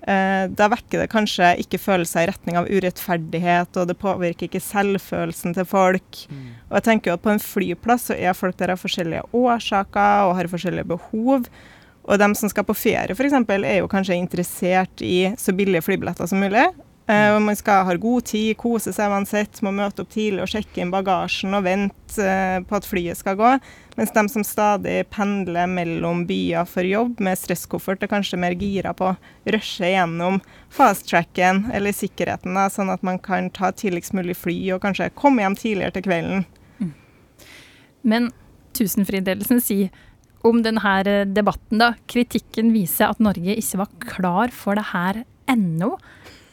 eh, 0.03 0.43
da 0.51 0.67
vekker 0.73 0.99
det 0.99 1.07
kanskje 1.13 1.53
ikke 1.63 1.79
følelser 1.79 2.25
i 2.25 2.29
retning 2.33 2.59
av 2.59 2.67
urettferdighet, 2.67 3.71
og 3.71 3.87
det 3.87 3.95
påvirker 4.03 4.49
ikke 4.49 4.63
selvfølelsen 4.65 5.55
til 5.55 5.69
folk. 5.69 6.25
Og 6.67 6.75
jeg 6.81 6.87
tenker 6.89 7.13
jo 7.13 7.17
at 7.21 7.23
på 7.23 7.31
en 7.31 7.43
flyplass 7.45 8.09
så 8.11 8.19
er 8.19 8.35
folk 8.35 8.59
der 8.59 8.75
av 8.75 8.83
forskjellige 8.83 9.23
årsaker 9.39 10.27
og 10.27 10.35
har 10.41 10.51
forskjellige 10.51 10.91
behov. 10.91 11.47
Og 12.09 12.17
de 12.17 12.29
som 12.35 12.49
skal 12.49 12.65
på 12.65 12.77
ferie 12.77 13.13
f.eks., 13.13 13.35
er 13.59 13.81
jo 13.81 13.89
kanskje 13.91 14.17
interessert 14.17 15.03
i 15.05 15.31
så 15.37 15.53
billige 15.53 15.85
flybilletter 15.85 16.29
som 16.29 16.41
mulig. 16.41 16.65
Eh, 17.09 17.39
man 17.39 17.55
skal 17.55 17.85
ha 17.85 17.93
god 17.97 18.25
tid, 18.29 18.51
kose 18.57 18.91
seg 18.93 19.09
uansett, 19.09 19.61
må 19.65 19.71
møte 19.73 20.03
opp 20.03 20.11
tidlig 20.13 20.43
og 20.43 20.51
sjekke 20.51 20.83
inn 20.83 20.91
bagasjen 20.93 21.53
og 21.57 21.63
vente 21.65 22.21
eh, 22.21 22.59
på 22.65 22.77
at 22.77 22.85
flyet 22.85 23.17
skal 23.17 23.37
gå. 23.39 23.53
Mens 23.97 24.13
de 24.13 24.23
som 24.29 24.45
stadig 24.45 24.97
pendler 25.13 25.69
mellom 25.69 26.27
byer 26.29 26.69
for 26.69 26.85
jobb 26.85 27.21
med 27.25 27.37
stresskoffert, 27.37 28.05
er 28.05 28.11
kanskje 28.11 28.37
mer 28.41 28.53
gira 28.57 28.93
på 28.93 29.09
å 29.09 29.15
rushe 29.55 29.89
gjennom 29.89 30.37
fast-tracken 30.73 31.65
eller 31.73 31.97
sikkerheten, 31.97 32.53
da, 32.57 32.67
sånn 32.69 32.93
at 32.93 33.01
man 33.05 33.17
kan 33.21 33.49
ta 33.57 33.71
tidligst 33.73 34.13
mulig 34.17 34.37
fly 34.37 34.57
og 34.75 34.83
kanskje 34.85 35.09
komme 35.17 35.45
hjem 35.45 35.57
tidligere 35.57 35.97
til 35.97 36.05
kvelden. 36.09 36.45
Men 38.05 38.29
Tusenfryd-ledelsen 38.77 39.59
sier 39.65 39.89
om 40.47 40.61
denne 40.63 41.25
debatten, 41.33 41.81
da. 41.81 41.93
Kritikken 42.09 42.71
viser 42.75 43.09
at 43.09 43.23
Norge 43.23 43.57
ikke 43.57 43.81
var 43.81 43.89
klar 44.05 44.53
for 44.55 44.79
det 44.79 44.89
her 44.93 45.23
ennå. 45.49 45.95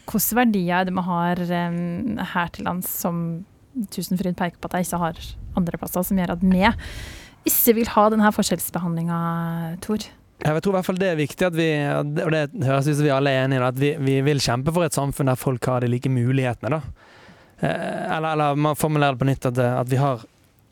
Hvilke 0.07 0.38
verdier 0.38 0.81
er 0.81 0.88
det 0.88 0.95
vi 0.95 1.05
har 1.07 1.43
um, 1.43 2.19
her 2.35 2.50
til 2.55 2.66
lands 2.69 2.90
som 3.02 3.23
Tusenfryd 3.93 4.37
peker 4.38 4.57
på 4.57 4.71
at 4.71 4.76
de 4.76 4.87
ikke 4.87 5.00
har 5.02 5.19
andre 5.59 5.81
plasser, 5.81 6.05
som 6.07 6.21
gjør 6.21 6.37
at 6.37 6.45
vi 6.45 6.62
ikke 7.47 7.75
vil 7.76 7.90
ha 7.93 8.07
denne 8.12 8.31
forskjellsbehandlinga, 8.35 9.19
Tor? 9.85 10.07
Jeg 10.37 10.62
tror 10.62 10.75
i 10.75 10.76
hvert 10.76 10.87
fall 10.87 10.99
det 11.00 11.11
er 11.11 11.19
viktig, 11.19 11.47
at 11.47 11.57
vi, 11.57 11.69
og 11.88 12.33
det 12.33 12.66
høres 12.66 12.88
ut 12.90 12.99
som 12.99 13.07
vi 13.07 13.12
alle 13.14 13.33
er 13.33 13.47
enige 13.47 13.61
i, 13.61 13.66
at 13.66 13.78
vi, 13.81 13.93
vi, 14.05 14.16
vil 14.26 14.43
kjempe 14.43 14.75
for 14.75 14.85
et 14.85 14.97
samfunn 14.97 15.31
der 15.31 15.38
folk 15.40 15.69
har 15.71 15.85
de 15.85 15.90
like 15.90 16.11
mulighetene. 16.12 16.76
da. 16.76 16.81
Eller, 17.57 18.33
eller 18.35 18.59
man 18.61 18.76
formulerer 18.76 19.16
det 19.16 19.23
på 19.23 19.28
nytt 19.31 19.49
at, 19.49 19.61
at 19.64 19.88
vi, 19.88 20.00
har, 20.00 20.25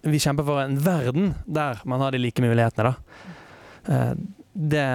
vi 0.05 0.21
kjemper 0.23 0.45
for 0.47 0.61
en 0.63 0.79
verden 0.85 1.35
der 1.47 1.81
man 1.89 2.01
har 2.05 2.13
de 2.15 2.19
like 2.23 2.43
mulighetene. 2.45 2.95
da. 2.95 4.15
Det, 4.55 4.87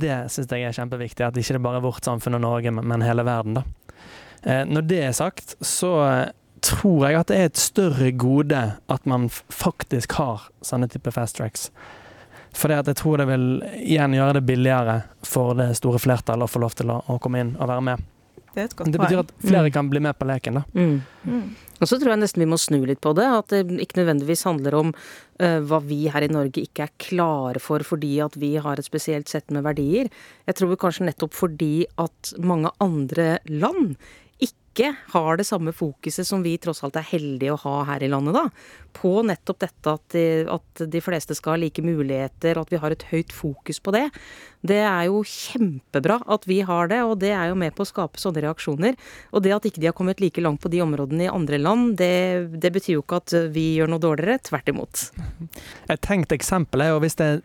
det 0.00 0.16
syns 0.32 0.50
jeg 0.50 0.64
er 0.66 0.74
kjempeviktig, 0.74 1.22
at 1.26 1.36
ikke 1.38 1.54
det 1.56 1.62
bare 1.62 1.78
er 1.78 1.84
vårt 1.86 2.04
samfunn 2.06 2.34
og 2.38 2.42
Norge, 2.42 2.72
men 2.74 3.04
hele 3.06 3.22
verden. 3.26 3.60
da. 3.60 3.62
Når 4.66 4.88
det 4.90 5.02
er 5.06 5.12
sagt, 5.16 5.54
så 5.64 5.92
tror 6.64 7.06
jeg 7.08 7.20
at 7.20 7.28
det 7.30 7.36
er 7.38 7.50
et 7.50 7.60
større 7.60 8.10
gode 8.18 8.62
at 8.90 9.06
man 9.08 9.28
faktisk 9.52 10.16
har 10.18 10.48
sånne 10.64 10.88
type 10.92 11.12
fast 11.14 11.36
tracks. 11.38 11.68
For 12.54 12.70
jeg 12.70 12.94
tror 12.96 13.18
det 13.18 13.26
vil 13.28 13.46
igjen 13.82 14.14
gjøre 14.14 14.36
det 14.38 14.44
billigere 14.46 14.98
for 15.26 15.54
det 15.58 15.72
store 15.78 15.98
flertallet 16.02 16.46
å 16.46 16.50
få 16.50 16.62
lov 16.62 16.74
til 16.78 16.90
å, 16.94 17.00
å 17.10 17.16
komme 17.22 17.40
inn 17.42 17.54
og 17.58 17.70
være 17.70 17.82
med. 17.86 18.04
Det 18.54 18.62
er 18.62 18.68
et 18.68 18.76
godt 18.78 18.92
Det 18.94 19.00
betyr 19.02 19.22
at 19.24 19.32
flere 19.42 19.66
Mm. 19.70 19.72
kan 19.74 19.88
bli 19.90 20.00
med 20.04 20.18
på 20.18 20.26
leken, 20.30 20.54
da. 20.60 20.62
Mm. 20.74 21.00
Mm. 21.26 21.48
Og 21.80 21.90
så 21.90 21.98
tror 21.98 22.14
jeg 22.14 22.22
nesten 22.22 22.44
vi 22.44 22.50
må 22.50 22.58
snu 22.60 22.80
litt 22.86 23.02
på 23.04 23.14
det. 23.18 23.26
At 23.26 23.52
det 23.52 23.80
ikke 23.82 24.00
nødvendigvis 24.02 24.46
handler 24.46 24.78
om 24.78 24.92
uh, 24.94 25.60
hva 25.66 25.80
vi 25.84 26.04
her 26.12 26.26
i 26.26 26.32
Norge 26.32 26.62
ikke 26.64 26.86
er 26.86 26.96
klare 27.02 27.62
for 27.62 27.84
fordi 27.86 28.16
at 28.24 28.38
vi 28.40 28.54
har 28.62 28.78
et 28.78 28.88
spesielt 28.88 29.30
sett 29.32 29.50
med 29.54 29.66
verdier. 29.66 30.10
Jeg 30.48 30.60
tror 30.60 30.76
kanskje 30.80 31.08
nettopp 31.08 31.34
fordi 31.36 31.86
at 32.00 32.34
mange 32.38 32.72
andre 32.84 33.38
land 33.50 33.96
ikke 34.74 34.90
har 35.14 35.38
det 35.38 35.46
samme 35.46 35.72
fokuset 35.72 36.26
som 36.26 36.42
vi 36.42 36.56
tross 36.58 36.82
alt 36.84 36.96
er 36.98 37.06
heldige 37.06 37.54
å 37.54 37.60
ha 37.62 37.74
her 37.92 38.02
i 38.02 38.10
landet, 38.10 38.34
da. 38.34 38.48
På 38.94 39.22
nettopp 39.26 39.60
dette 39.62 39.92
at 39.94 40.02
de, 40.14 40.24
at 40.50 40.82
de 40.90 41.02
fleste 41.02 41.36
skal 41.38 41.54
ha 41.54 41.60
like 41.62 41.82
muligheter, 41.84 42.58
og 42.58 42.66
at 42.66 42.74
vi 42.74 42.80
har 42.82 42.94
et 42.94 43.06
høyt 43.12 43.32
fokus 43.34 43.78
på 43.78 43.94
det. 43.94 44.08
Det 44.66 44.80
er 44.82 45.06
jo 45.06 45.22
kjempebra 45.28 46.18
at 46.34 46.46
vi 46.50 46.60
har 46.66 46.90
det, 46.90 47.00
og 47.06 47.18
det 47.22 47.32
er 47.36 47.52
jo 47.52 47.58
med 47.62 47.74
på 47.76 47.86
å 47.86 47.88
skape 47.88 48.20
sånne 48.20 48.42
reaksjoner. 48.46 48.98
Og 49.30 49.46
det 49.46 49.54
at 49.54 49.70
ikke 49.70 49.82
de 49.82 49.90
har 49.90 49.96
kommet 49.96 50.22
like 50.24 50.42
langt 50.42 50.62
på 50.64 50.72
de 50.72 50.82
områdene 50.84 51.28
i 51.28 51.32
andre 51.32 51.60
land, 51.62 51.96
det, 52.00 52.50
det 52.58 52.74
betyr 52.74 52.98
jo 52.98 53.06
ikke 53.06 53.22
at 53.22 53.38
vi 53.54 53.70
gjør 53.78 53.94
noe 53.94 54.02
dårligere. 54.02 54.42
Tvert 54.50 54.70
imot. 54.74 55.08
Et 55.86 56.02
tenkt 56.02 56.34
eksempel 56.34 56.82
er 56.82 56.94
jo 56.94 57.02
hvis 57.04 57.20
det 57.20 57.30
er 57.36 57.44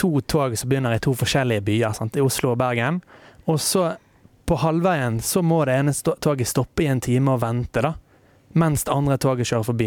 to 0.00 0.14
tog 0.24 0.56
som 0.56 0.70
begynner 0.70 0.96
i 0.96 1.02
to 1.02 1.12
forskjellige 1.18 1.66
byer, 1.66 1.92
sant? 1.96 2.16
i 2.16 2.24
Oslo 2.24 2.54
og 2.54 2.60
Bergen, 2.62 3.02
og 3.50 3.58
så 3.60 3.90
på 4.50 4.56
halvveien 4.58 5.20
så 5.22 5.44
må 5.46 5.60
det 5.64 5.76
ene 5.78 5.92
toget 5.94 6.48
stoppe 6.50 6.82
i 6.82 6.88
en 6.90 6.98
time 7.00 7.36
og 7.36 7.44
vente, 7.44 7.84
da, 7.84 7.92
mens 8.58 8.82
det 8.82 8.90
andre 8.90 9.14
toget 9.22 9.46
kjører 9.46 9.68
forbi. 9.68 9.86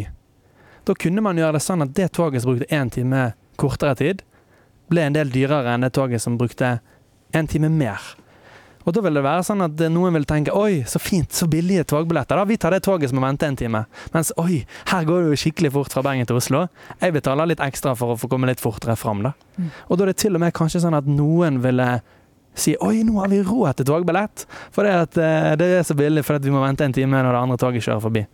Da 0.87 0.95
kunne 0.95 1.23
man 1.25 1.35
gjøre 1.35 1.57
det 1.57 1.65
sånn 1.65 1.83
at 1.83 1.91
det 1.97 2.13
toget 2.15 2.45
som 2.45 2.53
brukte 2.53 2.69
én 2.71 2.91
time 2.93 3.25
kortere 3.59 3.97
tid, 3.99 4.23
ble 4.87 5.03
en 5.03 5.17
del 5.17 5.33
dyrere 5.35 5.73
enn 5.73 5.83
det 5.83 5.91
toget 5.97 6.23
som 6.23 6.39
brukte 6.39 6.77
en 7.35 7.51
time 7.51 7.67
mer. 7.75 7.99
Og 8.87 8.95
da 8.95 9.03
vil 9.03 9.19
det 9.19 9.25
være 9.27 9.43
sånn 9.49 9.67
at 9.67 9.83
noen 9.91 10.15
vil 10.15 10.29
tenke 10.31 10.55
oi, 10.55 10.85
så 10.87 10.99
fint, 10.99 11.35
så 11.35 11.49
billige 11.51 11.83
togbilletter. 11.91 12.39
da, 12.39 12.47
Vi 12.47 12.57
tar 12.57 12.71
det 12.71 12.85
toget 12.87 13.11
som 13.11 13.19
må 13.19 13.27
vente 13.27 13.47
en 13.47 13.59
time. 13.59 13.85
Mens 14.15 14.31
oi, 14.39 14.63
her 14.95 15.03
går 15.03 15.23
det 15.23 15.35
jo 15.35 15.43
skikkelig 15.43 15.75
fort 15.75 15.91
fra 15.91 16.07
Bergen 16.07 16.27
til 16.31 16.39
Oslo. 16.39 16.65
Jeg 17.03 17.19
betaler 17.19 17.51
litt 17.51 17.63
ekstra 17.63 17.97
for 17.99 18.15
å 18.15 18.19
få 18.19 18.31
komme 18.31 18.47
litt 18.47 18.63
fortere 18.63 18.95
fram, 18.95 19.27
da. 19.27 19.35
Mm. 19.59 19.71
Og 19.89 19.99
da 19.99 20.07
er 20.07 20.15
det 20.15 20.19
til 20.23 20.39
og 20.39 20.47
med 20.47 20.55
kanskje 20.55 20.85
sånn 20.87 20.95
at 20.95 21.07
noen 21.19 21.59
ville 21.63 21.87
si 22.55 22.75
oi, 22.81 23.03
nå 23.05 23.17
har 23.19 23.31
vi 23.31 23.41
råd 23.43 23.79
til 23.79 23.89
togbillett. 23.89 24.45
For 24.73 24.85
det, 24.85 24.93
at, 25.07 25.17
eh, 25.17 25.51
det 25.59 25.69
er 25.79 25.85
så 25.87 25.97
billig 25.97 26.25
fordi 26.25 26.49
vi 26.49 26.55
må 26.55 26.63
vente 26.63 26.85
en 26.85 26.95
time 26.95 27.21
når 27.21 27.33
det 27.33 27.43
andre 27.43 27.59
toget 27.61 27.85
kjører 27.85 28.03
forbi. 28.03 28.25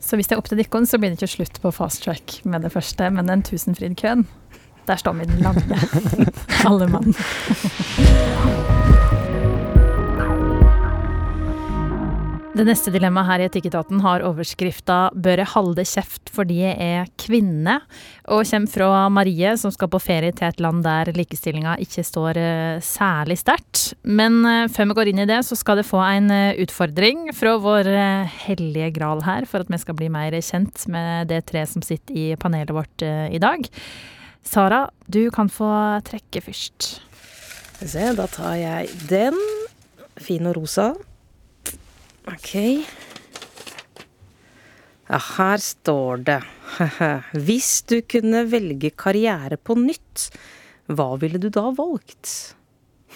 Så 0.00 0.16
hvis 0.16 0.30
det 0.30 0.36
er 0.36 0.40
opp 0.40 0.48
til 0.48 0.58
dere, 0.58 0.86
så 0.88 0.98
blir 0.98 1.12
det 1.12 1.20
ikke 1.20 1.34
slutt 1.36 1.60
på 1.62 1.74
fast 1.76 2.04
track 2.06 2.40
med 2.48 2.64
det 2.64 2.72
første, 2.72 3.10
men 3.12 3.28
den 3.28 3.44
Tusenfryd-køen, 3.46 4.26
der 4.88 4.96
står 4.96 5.18
vi 5.20 5.28
den 5.28 5.44
lange. 5.44 5.80
Alle 6.66 6.88
mann. 6.88 8.78
Det 12.50 12.64
neste 12.66 12.90
dilemmaet 12.90 13.28
her 13.28 13.42
i 13.42 13.44
Etikketaten 13.46 14.00
har 14.02 14.24
overskrifta 14.26 15.12
'Bør 15.14 15.38
jeg 15.38 15.50
holde 15.52 15.84
kjeft 15.86 16.32
fordi 16.34 16.56
jeg 16.64 16.74
er 16.82 17.10
kvinne?' 17.14 17.76
og 18.26 18.42
kommer 18.42 18.72
fra 18.72 19.08
Marie, 19.08 19.52
som 19.56 19.70
skal 19.70 19.86
på 19.88 20.00
ferie 20.02 20.32
til 20.34 20.48
et 20.48 20.58
land 20.58 20.82
der 20.82 21.12
likestillinga 21.14 21.76
ikke 21.78 22.02
står 22.02 22.40
eh, 22.42 22.80
særlig 22.82 23.38
sterkt. 23.38 23.94
Men 24.02 24.42
eh, 24.44 24.66
før 24.66 24.90
vi 24.90 24.96
går 24.98 25.10
inn 25.12 25.22
i 25.22 25.28
det, 25.30 25.38
så 25.46 25.54
skal 25.54 25.78
det 25.78 25.86
få 25.86 26.02
en 26.02 26.30
eh, 26.34 26.58
utfordring 26.58 27.30
fra 27.38 27.54
vår 27.62 27.86
hellige 28.48 28.90
gral 28.98 29.22
her, 29.22 29.46
for 29.46 29.62
at 29.62 29.70
vi 29.70 29.78
skal 29.78 29.94
bli 29.94 30.08
mer 30.10 30.34
kjent 30.34 30.88
med 30.90 31.30
det 31.30 31.44
tre 31.46 31.62
som 31.70 31.82
sitter 31.86 32.18
i 32.18 32.34
panelet 32.34 32.74
vårt 32.74 33.04
i 33.30 33.38
dag. 33.38 33.62
Sara, 34.42 34.88
du 35.06 35.30
kan 35.30 35.46
få 35.46 35.70
trekke 36.02 36.42
først. 36.42 36.98
Se, 37.78 38.10
da 38.18 38.26
tar 38.26 38.58
jeg 38.58 38.90
den. 39.06 39.38
Fin 40.18 40.50
og 40.50 40.58
rosa. 40.58 40.90
Ok. 42.28 42.52
Ja, 45.10 45.18
her 45.18 45.58
står 45.58 46.20
det 46.26 46.38
Hvis 47.46 47.80
du 47.90 47.98
kunne 48.06 48.44
velge 48.50 48.92
karriere 48.94 49.58
på 49.58 49.74
nytt, 49.78 50.28
hva 50.90 51.14
ville 51.20 51.40
du 51.42 51.48
da 51.52 51.70
valgt? 51.74 52.54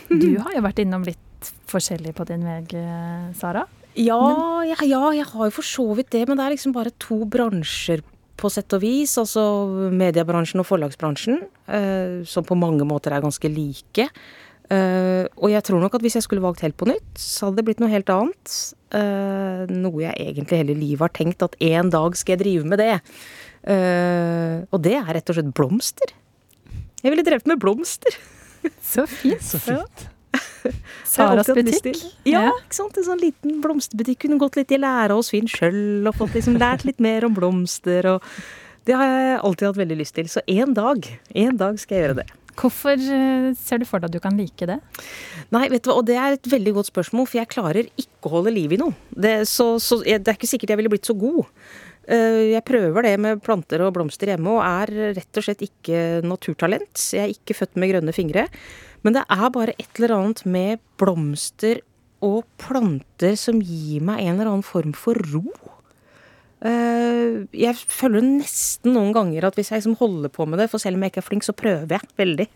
Du 0.10 0.34
har 0.42 0.56
jo 0.56 0.64
vært 0.64 0.80
innom 0.82 1.04
litt 1.06 1.52
forskjellig 1.70 2.14
på 2.16 2.26
din 2.28 2.42
vei, 2.46 2.62
Sara. 3.38 3.62
Ja, 3.94 4.18
ja, 4.66 4.78
ja, 4.82 5.02
jeg 5.14 5.26
har 5.30 5.46
jo 5.46 5.54
for 5.54 5.66
så 5.66 5.84
vidt 5.94 6.10
det, 6.10 6.24
men 6.26 6.38
det 6.38 6.46
er 6.46 6.54
liksom 6.56 6.74
bare 6.74 6.90
to 6.98 7.20
bransjer 7.30 8.02
på 8.40 8.50
sett 8.50 8.74
og 8.74 8.82
vis. 8.82 9.14
Altså 9.20 9.44
mediebransjen 9.94 10.62
og 10.62 10.66
forlagsbransjen, 10.66 11.44
eh, 11.68 12.24
som 12.26 12.46
på 12.46 12.58
mange 12.58 12.86
måter 12.88 13.14
er 13.14 13.22
ganske 13.22 13.50
like. 13.52 14.08
Eh, 14.72 15.24
og 15.36 15.52
jeg 15.52 15.62
tror 15.66 15.82
nok 15.82 15.94
at 15.94 16.04
hvis 16.04 16.18
jeg 16.18 16.26
skulle 16.26 16.42
valgt 16.42 16.64
helt 16.64 16.76
på 16.80 16.88
nytt, 16.90 17.12
så 17.20 17.48
hadde 17.48 17.60
det 17.60 17.68
blitt 17.68 17.82
noe 17.84 17.92
helt 17.92 18.10
annet. 18.10 18.56
Eh, 18.94 19.64
noe 19.74 20.04
jeg 20.04 20.14
egentlig 20.28 20.60
hele 20.60 20.76
livet 20.78 21.02
har 21.08 21.14
tenkt 21.16 21.42
at 21.42 21.56
en 21.66 21.90
dag 21.90 22.14
skal 22.18 22.36
jeg 22.36 22.44
drive 22.44 22.68
med 22.70 22.82
det. 22.82 22.94
Eh, 23.66 24.62
og 24.70 24.82
det 24.84 24.94
er 25.00 25.12
rett 25.16 25.32
og 25.32 25.38
slett 25.38 25.54
blomster. 25.56 26.14
Jeg 27.02 27.12
ville 27.12 27.24
drevet 27.26 27.48
med 27.50 27.60
blomster. 27.62 28.16
Så 28.94 29.06
fint. 29.10 29.42
Så 29.42 29.62
fint. 29.62 30.08
Ja. 30.64 30.70
Saras 31.04 31.46
butikk. 31.52 31.98
Ja, 32.26 32.46
ikke 32.48 32.74
sant. 32.74 32.96
En 32.96 33.04
sånn 33.06 33.20
liten 33.20 33.58
blomsterbutikk. 33.62 34.22
Kunne 34.22 34.38
gått 34.40 34.56
litt 34.56 34.72
i 34.72 34.78
lære 34.80 35.14
hos 35.14 35.28
Finn 35.30 35.46
sjøl 35.50 36.08
og 36.08 36.16
fått 36.16 36.38
liksom 36.38 36.56
lært 36.58 36.86
litt 36.88 37.02
mer 37.04 37.26
om 37.28 37.36
blomster. 37.36 38.08
og 38.14 38.24
Det 38.88 38.96
har 38.96 39.12
jeg 39.12 39.42
alltid 39.44 39.68
hatt 39.68 39.82
veldig 39.82 39.98
lyst 40.00 40.16
til. 40.16 40.30
Så 40.32 40.40
en 40.48 40.72
dag, 40.74 41.04
en 41.44 41.60
dag 41.60 41.76
skal 41.78 41.98
jeg 41.98 42.06
gjøre 42.06 42.16
det. 42.22 42.26
Hvorfor 42.58 42.94
eh, 42.94 43.48
ser 43.58 43.80
du 43.82 43.86
for 43.88 43.98
deg 44.02 44.10
at 44.10 44.14
du 44.16 44.20
kan 44.22 44.36
like 44.38 44.68
det? 44.70 44.76
Nei, 45.54 45.64
vet 45.72 45.82
du 45.84 45.90
hva, 45.90 45.96
og 46.00 46.06
det 46.08 46.18
er 46.20 46.36
et 46.36 46.50
veldig 46.52 46.74
godt 46.78 46.90
spørsmål, 46.92 47.26
for 47.30 47.40
jeg 47.40 47.50
klarer 47.52 47.88
ikke 48.00 48.28
å 48.30 48.34
holde 48.36 48.52
liv 48.54 48.76
i 48.76 48.80
noe. 48.80 48.94
Det, 49.10 49.34
så, 49.50 49.74
så 49.82 50.00
det 50.04 50.20
er 50.22 50.36
ikke 50.38 50.50
sikkert 50.50 50.74
jeg 50.74 50.80
ville 50.82 50.92
blitt 50.92 51.08
så 51.10 51.16
god. 51.18 51.42
Eh, 52.06 52.52
Jeg 52.54 52.64
prøver 52.68 53.06
det 53.08 53.14
med 53.20 53.42
planter 53.44 53.82
og 53.86 53.94
blomster 53.96 54.30
hjemme, 54.32 54.54
og 54.58 54.62
er 54.64 55.14
rett 55.18 55.40
og 55.40 55.46
slett 55.48 55.64
ikke 55.66 56.04
naturtalent. 56.24 56.94
Jeg 57.16 57.24
er 57.26 57.34
ikke 57.34 57.58
født 57.62 57.80
med 57.80 57.94
grønne 57.94 58.14
fingre. 58.16 58.46
Men 59.04 59.18
det 59.18 59.26
er 59.28 59.50
bare 59.52 59.74
et 59.78 59.90
eller 59.98 60.14
annet 60.16 60.44
med 60.48 60.80
blomster 61.00 61.82
og 62.24 62.44
planter 62.62 63.34
som 63.36 63.58
gir 63.60 64.00
meg 64.04 64.22
en 64.22 64.38
eller 64.38 64.48
annen 64.54 64.64
form 64.64 64.94
for 64.96 65.18
ro. 65.32 65.42
Eh, 66.64 67.44
Jeg 67.52 67.76
føler 67.76 68.24
nesten 68.24 68.94
noen 68.96 69.12
ganger 69.12 69.44
at 69.44 69.56
hvis 69.58 69.68
jeg 69.70 69.82
liksom 69.82 69.98
holder 70.00 70.30
på 70.32 70.46
med 70.48 70.62
det, 70.62 70.70
for 70.72 70.80
selv 70.80 70.96
om 70.96 71.02
jeg 71.04 71.12
ikke 71.12 71.20
er 71.20 71.26
flink, 71.26 71.44
så 71.44 71.52
prøver 71.56 71.92
jeg 71.92 72.08
veldig. 72.20 72.46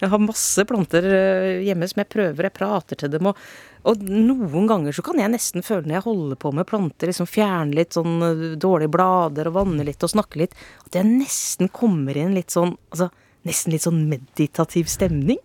Jeg 0.00 0.08
har 0.12 0.22
masse 0.24 0.64
planter 0.68 1.04
eh, 1.04 1.58
hjemme 1.66 1.88
som 1.90 2.00
jeg 2.00 2.08
prøver, 2.14 2.48
jeg 2.48 2.56
prater 2.56 3.00
til 3.02 3.12
dem. 3.12 3.28
Og, 3.28 3.42
og 3.90 4.04
noen 4.08 4.68
ganger 4.70 4.96
så 4.96 5.04
kan 5.04 5.20
jeg 5.20 5.32
nesten 5.34 5.66
føle 5.66 5.84
når 5.84 5.98
jeg 5.98 6.06
holder 6.08 6.40
på 6.40 6.54
med 6.56 6.68
planter, 6.70 7.10
liksom 7.10 7.28
fjerne 7.28 7.76
litt 7.76 7.98
sånn 7.98 8.16
eh, 8.24 8.46
dårlige 8.60 8.94
blader 8.96 9.52
og 9.52 9.58
vanne 9.58 9.84
litt 9.88 10.08
og 10.08 10.14
snakke 10.14 10.40
litt, 10.40 10.56
at 10.86 10.96
jeg 10.96 11.10
nesten 11.10 11.68
kommer 11.68 12.16
inn 12.16 12.32
litt 12.38 12.56
sånn 12.56 12.78
altså 12.94 13.10
nesten 13.44 13.72
litt 13.72 13.84
sånn 13.86 14.02
meditativ 14.08 14.88
stemning. 14.92 15.38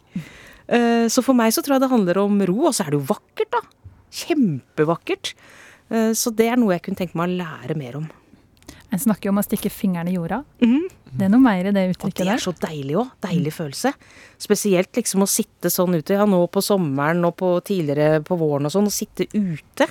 Så 0.68 1.22
for 1.24 1.38
meg 1.38 1.54
så 1.56 1.62
tror 1.64 1.76
jeg 1.78 1.84
det 1.86 1.92
handler 1.94 2.18
om 2.20 2.42
ro, 2.50 2.56
og 2.68 2.74
så 2.76 2.84
er 2.84 2.90
det 2.92 2.98
jo 2.98 3.06
vakkert, 3.08 3.54
da. 3.54 3.62
Kjempevakkert. 4.20 5.32
Eh, 5.92 6.12
Så 6.18 6.34
det 6.36 6.48
er 6.52 6.58
noe 6.58 6.74
jeg 6.76 6.84
kunne 6.88 6.98
tenke 6.98 7.18
meg 7.18 7.30
å 7.30 7.38
lære 7.44 7.76
mer 7.78 7.98
om. 8.02 8.08
En 8.94 9.00
snakker 9.02 9.28
jo 9.28 9.34
om 9.34 9.40
å 9.42 9.44
stikke 9.46 9.70
fingrene 9.74 10.12
i 10.12 10.16
jorda. 10.16 10.44
Mm. 10.62 10.86
Det 11.16 11.26
er 11.26 11.32
noe 11.34 11.42
mer 11.44 11.68
i 11.68 11.72
det 11.76 11.84
uttrykket 11.96 12.22
der. 12.22 12.26
det 12.26 12.34
er 12.36 12.44
så 12.44 12.54
deilig 12.60 12.96
òg. 13.02 13.10
Deilig 13.26 13.54
følelse. 13.56 13.92
Spesielt 14.40 14.92
liksom 14.96 15.24
å 15.26 15.28
sitte 15.30 15.72
sånn 15.74 15.96
ute, 15.98 16.16
ja 16.16 16.26
nå 16.30 16.40
på 16.52 16.62
sommeren 16.64 17.24
og 17.28 17.36
på 17.40 17.50
tidligere 17.66 18.22
på 18.24 18.38
våren 18.40 18.68
og 18.70 18.72
sånn, 18.76 18.88
og 18.88 18.96
sitte 18.96 19.28
ute. 19.34 19.88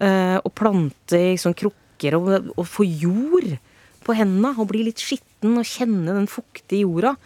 uh, 0.00 0.38
og 0.42 0.52
plante 0.54 1.18
i 1.18 1.36
sånn 1.38 1.54
krukker 1.54 2.16
og, 2.18 2.52
og 2.56 2.66
få 2.66 2.86
jord 2.86 3.58
på 4.02 4.14
hendene. 4.16 4.54
Og 4.58 4.68
bli 4.70 4.84
litt 4.88 5.02
skitten 5.02 5.58
og 5.58 5.64
kjenne 5.68 6.14
den 6.16 6.26
fuktige 6.30 6.82
jorda. 6.86 7.16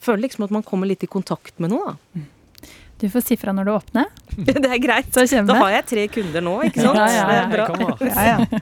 Føler 0.00 0.26
liksom 0.26 0.44
at 0.44 0.50
man 0.54 0.62
kommer 0.66 0.86
litt 0.90 1.02
i 1.04 1.10
kontakt 1.10 1.58
med 1.60 1.70
noe, 1.74 1.94
da. 1.94 2.20
Du 3.00 3.06
får 3.08 3.24
si 3.24 3.36
fra 3.40 3.54
når 3.56 3.68
du 3.68 3.72
åpner. 3.72 4.08
Det 4.46 4.58
er 4.60 4.80
greit. 4.82 5.08
Så 5.14 5.24
Da 5.48 5.56
har 5.62 5.74
jeg 5.78 5.86
tre 5.88 6.06
kunder 6.12 6.44
nå, 6.44 6.56
ikke 6.68 6.84
sant? 6.84 6.98
Ja, 7.00 7.06
ja, 7.08 7.26
ja. 7.38 7.44
Det 7.48 7.62
er 7.64 7.76
bra. 7.76 7.90
Ja, 8.10 8.26
ja. 8.28 8.60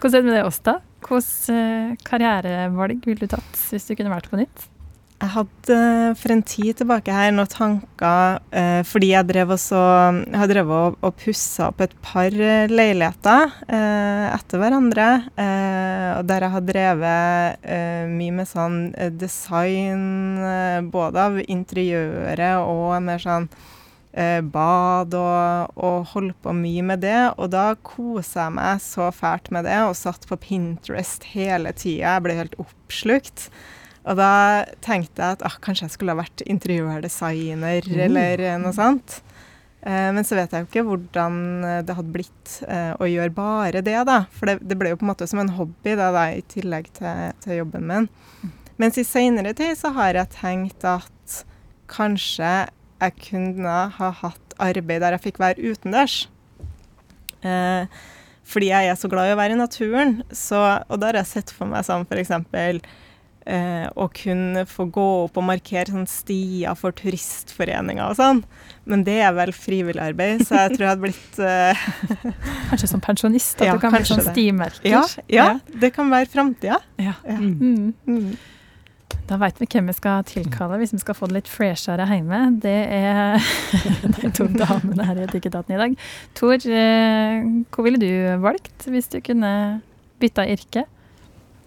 Hvordan 0.00 0.16
er 0.16 0.22
det 0.22 0.24
med 0.30 0.36
deg, 0.38 0.46
oss, 0.48 0.60
da? 0.64 0.78
Hvilket 1.04 1.52
eh, 1.52 1.94
karrierevalg 2.06 3.04
ville 3.08 3.26
du 3.26 3.32
tatt 3.34 3.64
hvis 3.70 3.88
du 3.90 3.96
kunne 3.98 4.12
vært 4.12 4.30
på 4.32 4.40
nytt? 4.40 4.68
Jeg 5.20 5.34
hadde 5.34 5.74
eh, 5.76 6.12
for 6.16 6.32
en 6.32 6.42
tid 6.48 6.78
tilbake 6.78 7.12
her 7.12 7.32
noen 7.34 7.48
tanker 7.52 8.38
eh, 8.56 8.80
fordi 8.88 9.10
jeg 9.10 9.28
drev 9.28 9.50
også, 9.52 9.80
har 10.32 10.48
drevet 10.48 10.72
og, 10.72 10.94
og 11.04 11.16
pussa 11.20 11.66
opp 11.66 11.82
et 11.84 11.92
par 12.00 12.32
eh, 12.32 12.70
leiligheter 12.72 13.50
eh, 13.68 14.30
etter 14.32 14.62
hverandre. 14.62 15.08
Eh, 15.36 16.22
der 16.24 16.46
jeg 16.46 16.54
har 16.54 16.64
drevet 16.64 17.66
eh, 17.68 18.06
mye 18.08 18.36
med 18.38 18.48
sånn 18.48 18.78
design, 19.20 20.06
både 20.94 21.26
av 21.26 21.36
interiøret 21.44 22.64
og 22.64 22.96
mer 23.04 23.20
sånn 23.20 23.50
bad 24.50 25.12
og, 25.14 25.76
og 25.78 26.08
holdt 26.14 26.38
på 26.42 26.54
mye 26.56 26.82
med 26.88 27.04
det. 27.04 27.18
Og 27.36 27.52
da 27.52 27.74
kosa 27.86 28.48
jeg 28.48 28.56
meg 28.56 28.80
så 28.82 29.10
fælt 29.14 29.52
med 29.54 29.68
det 29.68 29.76
og 29.84 29.94
satt 30.00 30.24
på 30.26 30.40
Pinterest 30.40 31.28
hele 31.36 31.76
tida. 31.76 32.16
Jeg 32.16 32.24
ble 32.24 32.38
helt 32.40 32.56
oppslukt. 32.64 33.50
Og 34.08 34.16
da 34.16 34.32
tenkte 34.84 35.20
jeg 35.20 35.36
at 35.36 35.42
ah, 35.44 35.56
kanskje 35.60 35.86
jeg 35.86 35.96
skulle 35.96 36.14
ha 36.14 36.22
vært 36.22 36.44
interiørdesigner 36.48 37.88
eller 38.06 38.44
eh, 38.46 38.56
noe 38.62 38.72
sånt. 38.76 39.18
Eh, 39.84 40.08
men 40.16 40.24
så 40.24 40.38
vet 40.38 40.52
jeg 40.52 40.64
jo 40.64 40.70
ikke 40.70 40.86
hvordan 40.88 41.36
eh, 41.68 41.82
det 41.84 41.96
hadde 41.98 42.14
blitt 42.14 42.54
eh, 42.68 42.94
å 42.96 43.08
gjøre 43.08 43.34
bare 43.36 43.84
det, 43.84 43.98
da. 44.08 44.22
For 44.36 44.50
det, 44.50 44.58
det 44.64 44.78
ble 44.80 44.94
jo 44.94 45.00
på 45.00 45.06
en 45.06 45.12
måte 45.12 45.28
som 45.30 45.42
en 45.42 45.52
hobby 45.56 45.96
da, 46.00 46.10
da 46.16 46.26
i 46.32 46.42
tillegg 46.52 46.90
til, 46.96 47.30
til 47.44 47.60
jobben 47.60 47.86
min. 47.88 48.08
Mens 48.80 48.96
i 49.00 49.04
seinere 49.04 49.52
tid 49.56 49.76
så 49.76 49.92
har 49.96 50.16
jeg 50.16 50.32
tenkt 50.38 50.86
at 50.88 51.40
kanskje 51.90 52.52
jeg 53.00 53.16
kunne 53.20 53.76
ha 53.96 54.10
hatt 54.22 54.56
arbeid 54.60 55.02
der 55.04 55.16
jeg 55.16 55.26
fikk 55.28 55.40
være 55.40 55.72
utendørs. 55.72 56.22
Eh, 57.44 58.00
fordi 58.50 58.70
jeg 58.72 58.90
er 58.90 58.98
så 58.98 59.08
glad 59.08 59.30
i 59.30 59.34
å 59.34 59.38
være 59.40 59.56
i 59.56 59.60
naturen. 59.60 60.18
Så, 60.32 60.58
og 60.58 61.00
da 61.00 61.10
har 61.10 61.20
jeg 61.20 61.30
sett 61.30 61.54
for 61.54 61.70
meg 61.70 61.86
sånn 61.86 62.06
f.eks. 62.08 62.32
Eh, 63.50 63.86
å 63.98 64.04
kunne 64.14 64.62
få 64.68 64.84
gå 64.94 65.04
opp 65.24 65.38
og 65.40 65.42
markere 65.48 65.90
sånn 65.90 66.04
stier 66.06 66.76
for 66.78 66.94
turistforeninger 66.94 68.04
og 68.04 68.14
sånn. 68.18 68.42
Men 68.86 69.02
det 69.06 69.16
er 69.24 69.32
vel 69.34 69.50
frivillig 69.56 70.02
arbeid, 70.04 70.44
så 70.46 70.60
jeg 70.68 70.76
tror 70.76 70.84
jeg 70.84 70.90
hadde 70.92 71.02
blitt 71.02 71.40
eh, 71.42 71.82
Kanskje 72.70 72.90
som 72.92 73.02
pensjonist? 73.02 73.56
At 73.58 73.66
Ja, 73.66 73.74
du 73.74 73.82
kan 73.82 73.96
bli 73.96 74.04
sånn 74.06 74.22
stimerker? 74.28 74.86
ja, 74.86 75.02
ja, 75.32 75.48
det 75.82 75.90
kan 75.96 76.12
være 76.12 76.30
framtida. 76.30 76.78
Ja. 77.02 77.16
Mm. 77.26 77.90
Mm. 78.06 78.30
Da 79.30 79.38
veit 79.38 79.58
vi 79.62 79.66
hvem 79.70 79.90
vi 79.90 79.96
skal 79.98 80.22
tilkalle 80.26 80.78
hvis 80.78 80.94
vi 80.94 81.02
skal 81.02 81.18
få 81.18 81.26
det 81.30 81.40
litt 81.40 81.50
freshere 81.50 82.06
hjemme. 82.06 82.40
Det 82.62 82.76
er 83.00 83.50
de 84.20 84.30
to 84.36 84.46
damene 84.54 85.06
her 85.10 85.18
i 85.18 85.26
Etikketaten 85.26 85.74
i 85.74 85.80
dag. 85.80 85.98
Tor, 86.38 86.54
eh, 86.70 87.50
hva 87.70 87.86
ville 87.88 87.98
du 88.02 88.10
valgt 88.46 88.86
hvis 88.90 89.10
du 89.10 89.18
kunne 89.26 89.52
bytta 90.22 90.46
yrke? 90.50 90.86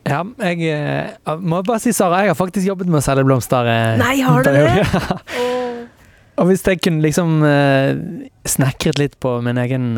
Ja, 0.04 0.20
jeg 0.44 0.66
eh, 0.68 1.36
må 1.40 1.62
bare 1.64 1.80
si, 1.80 1.94
Sara, 1.96 2.24
jeg 2.26 2.34
har 2.34 2.36
faktisk 2.40 2.68
jobbet 2.68 2.90
med 2.92 3.00
å 3.00 3.04
selge 3.06 3.24
blomster. 3.28 3.68
eh, 3.72 3.94
Nei, 4.02 4.18
har 4.26 4.44
du 4.44 4.50
det? 4.52 4.66
periode. 4.68 5.90
Og 6.42 6.48
hvis 6.50 6.64
jeg 6.66 6.80
kunne 6.82 7.04
liksom 7.06 7.44
eh, 7.46 7.94
snekret 8.50 8.98
litt 9.00 9.20
på 9.22 9.36
min 9.46 9.60
egen 9.62 9.92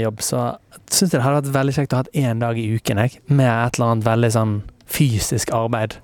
jobb, 0.00 0.22
så 0.24 0.46
syns 0.88 1.12
jeg 1.12 1.18
det 1.18 1.24
hadde 1.26 1.42
vært 1.42 1.54
veldig 1.58 1.74
kjekt 1.76 1.92
å 1.94 2.00
ha 2.00 2.06
én 2.16 2.40
dag 2.40 2.56
i 2.58 2.64
uken 2.78 3.00
jeg, 3.04 3.18
med 3.28 3.46
et 3.50 3.76
eller 3.78 3.90
annet 3.92 4.06
veldig 4.08 4.30
sånn 4.34 4.54
fysisk 4.92 5.52
arbeid. 5.56 5.98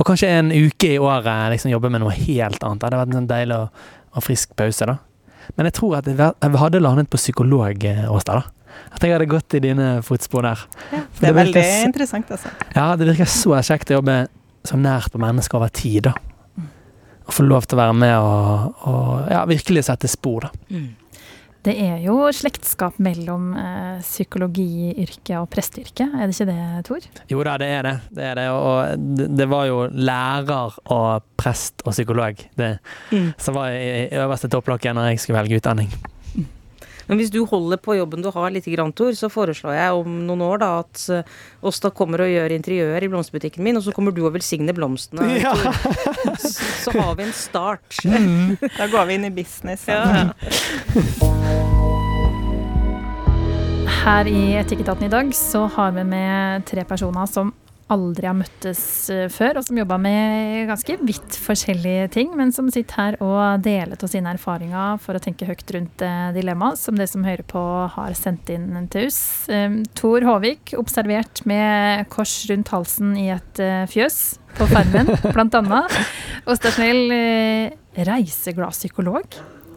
Og 0.00 0.06
kanskje 0.08 0.30
en 0.38 0.48
uke 0.54 0.94
i 0.94 1.00
året 1.02 1.50
liksom 1.52 1.74
jobbe 1.74 1.90
med 1.92 2.00
noe 2.04 2.14
helt 2.16 2.62
annet. 2.64 2.80
Det 2.80 2.86
hadde 2.88 3.00
vært 3.02 3.10
en 3.12 3.18
sånn 3.20 3.28
deilig 3.34 3.58
og, 3.58 3.82
og 4.16 4.24
frisk 4.24 4.54
pause, 4.56 4.88
da. 4.88 4.96
Men 5.58 5.66
jeg 5.68 5.76
tror 5.76 5.98
at 5.98 6.06
jeg 6.08 6.54
hadde 6.62 6.80
landet 6.80 7.10
på 7.12 7.18
psykolog, 7.20 7.84
Åsta. 8.14 8.38
da. 8.40 8.59
At 8.94 9.02
jeg 9.06 9.12
hadde 9.14 9.26
gått 9.30 9.54
i 9.54 9.60
dine 9.64 9.88
fotspor 10.06 10.42
der. 10.48 10.64
Ja, 10.92 11.00
det 11.00 11.00
er 11.00 11.04
det 11.04 11.20
virker 11.20 11.40
veldig 11.40 11.64
s- 11.64 11.84
interessant, 11.86 12.30
altså. 12.36 12.52
Ja, 12.76 12.88
det 12.96 13.06
virker 13.10 13.30
så 13.30 13.56
kjekt 13.62 13.90
å 13.94 13.98
jobbe 14.00 14.16
så 14.66 14.76
nært 14.76 15.10
på 15.14 15.20
mennesker 15.22 15.56
over 15.60 15.68
tid, 15.72 16.02
da. 16.10 16.14
Å 17.30 17.32
få 17.32 17.44
lov 17.46 17.66
til 17.70 17.78
å 17.78 17.82
være 17.84 17.94
med 17.94 18.16
og, 18.18 18.80
og 18.90 19.28
ja, 19.30 19.44
virkelig 19.46 19.84
sette 19.86 20.08
spor, 20.10 20.48
da. 20.48 20.50
Mm. 20.74 20.88
Det 21.60 21.74
er 21.76 21.98
jo 22.00 22.14
slektskap 22.32 22.96
mellom 23.04 23.50
eh, 23.60 23.98
psykologiyrket 24.00 25.34
og 25.36 25.48
presteyrket, 25.52 26.08
er 26.16 26.30
det 26.30 26.32
ikke 26.32 26.46
det, 26.48 26.84
Tor? 26.88 27.08
Jo 27.28 27.42
da, 27.44 27.56
det 27.60 27.68
er 27.68 27.82
det. 27.84 27.92
Det, 28.16 28.24
er 28.30 28.38
det. 28.40 28.46
Og 28.56 29.02
det, 29.18 29.26
det 29.36 29.46
var 29.50 29.66
jo 29.68 29.82
lærer 29.92 30.78
og 30.96 31.26
prest 31.40 31.84
og 31.84 31.92
psykolog 31.92 32.40
det, 32.56 32.70
Mm. 33.12 33.32
som 33.36 33.54
var 33.58 33.74
i, 33.76 34.06
i 34.08 34.16
øverste 34.22 34.48
topplokket 34.52 34.94
når 34.96 35.10
jeg 35.12 35.20
skulle 35.20 35.42
velge 35.42 35.60
utdanning. 35.60 35.92
Men 37.10 37.18
hvis 37.18 37.32
du 37.34 37.40
holder 37.50 37.80
på 37.82 37.96
jobben 37.98 38.22
du 38.22 38.30
har 38.30 38.52
litt, 38.54 38.68
grann, 38.70 38.92
Tor, 38.94 39.10
så 39.18 39.26
foreslår 39.32 39.74
jeg 39.74 39.98
om 39.98 40.20
noen 40.28 40.44
år 40.46 40.60
da 40.62 40.68
at 40.84 41.00
uh, 41.10 41.32
Åsta 41.66 41.90
kommer 41.90 42.22
og 42.22 42.30
gjør 42.30 42.54
interiør 42.54 43.02
i 43.02 43.08
blomsterbutikken 43.10 43.66
min, 43.66 43.80
og 43.80 43.82
så 43.82 43.94
kommer 43.96 44.14
du 44.14 44.22
og 44.28 44.36
velsigner 44.36 44.76
blomstene. 44.76 45.26
Ja. 45.40 45.54
Så, 46.38 46.50
så 46.84 46.92
har 46.94 47.14
vi 47.18 47.24
en 47.24 47.32
start. 47.34 47.96
Da 48.78 48.86
går 48.92 49.08
vi 49.08 49.16
inn 49.16 49.26
i 49.26 49.30
business. 49.34 49.86
Ja. 49.88 50.30
Her 54.00 54.30
i 54.30 54.42
Etikketaten 54.60 55.08
i 55.08 55.12
dag 55.12 55.32
så 55.36 55.64
har 55.74 55.96
vi 55.96 56.04
med 56.06 56.66
tre 56.68 56.84
personer 56.88 57.26
som 57.30 57.50
aldri 57.90 58.26
har 58.28 58.36
møttes 58.38 58.80
eh, 59.12 59.26
før, 59.32 59.58
og 59.60 59.64
som 59.66 59.78
jobba 59.80 59.96
med 60.00 60.68
ganske 60.70 60.96
vidt 61.02 61.36
forskjellige 61.42 62.08
ting, 62.14 62.30
men 62.38 62.52
som 62.54 62.68
sitter 62.72 62.96
her 63.00 63.18
og 63.24 63.62
deler 63.64 63.98
av 63.98 64.10
sine 64.12 64.32
erfaringer 64.36 65.00
for 65.02 65.18
å 65.18 65.22
tenke 65.22 65.48
høyt 65.48 65.74
rundt 65.76 66.04
eh, 66.06 66.30
dilemmaet 66.36 66.78
som 66.80 66.98
det 66.98 67.08
som 67.10 67.24
hører 67.26 67.42
på 67.50 67.62
har 67.96 68.16
sendt 68.18 68.50
inn 68.54 68.68
til 68.92 69.08
oss. 69.10 69.20
Um, 69.50 69.80
Tor 69.98 70.24
Håvik, 70.28 70.74
observert 70.78 71.42
med 71.50 72.06
kors 72.12 72.36
rundt 72.50 72.70
halsen 72.74 73.16
i 73.18 73.28
et 73.34 73.62
eh, 73.62 73.84
fjøs 73.90 74.20
på 74.58 74.66
Farmen, 74.70 75.10
blant 75.34 75.54
annet. 75.58 75.94
stasjonell 76.50 77.70
reiseglad 78.06 78.70
psykolog. 78.74 79.24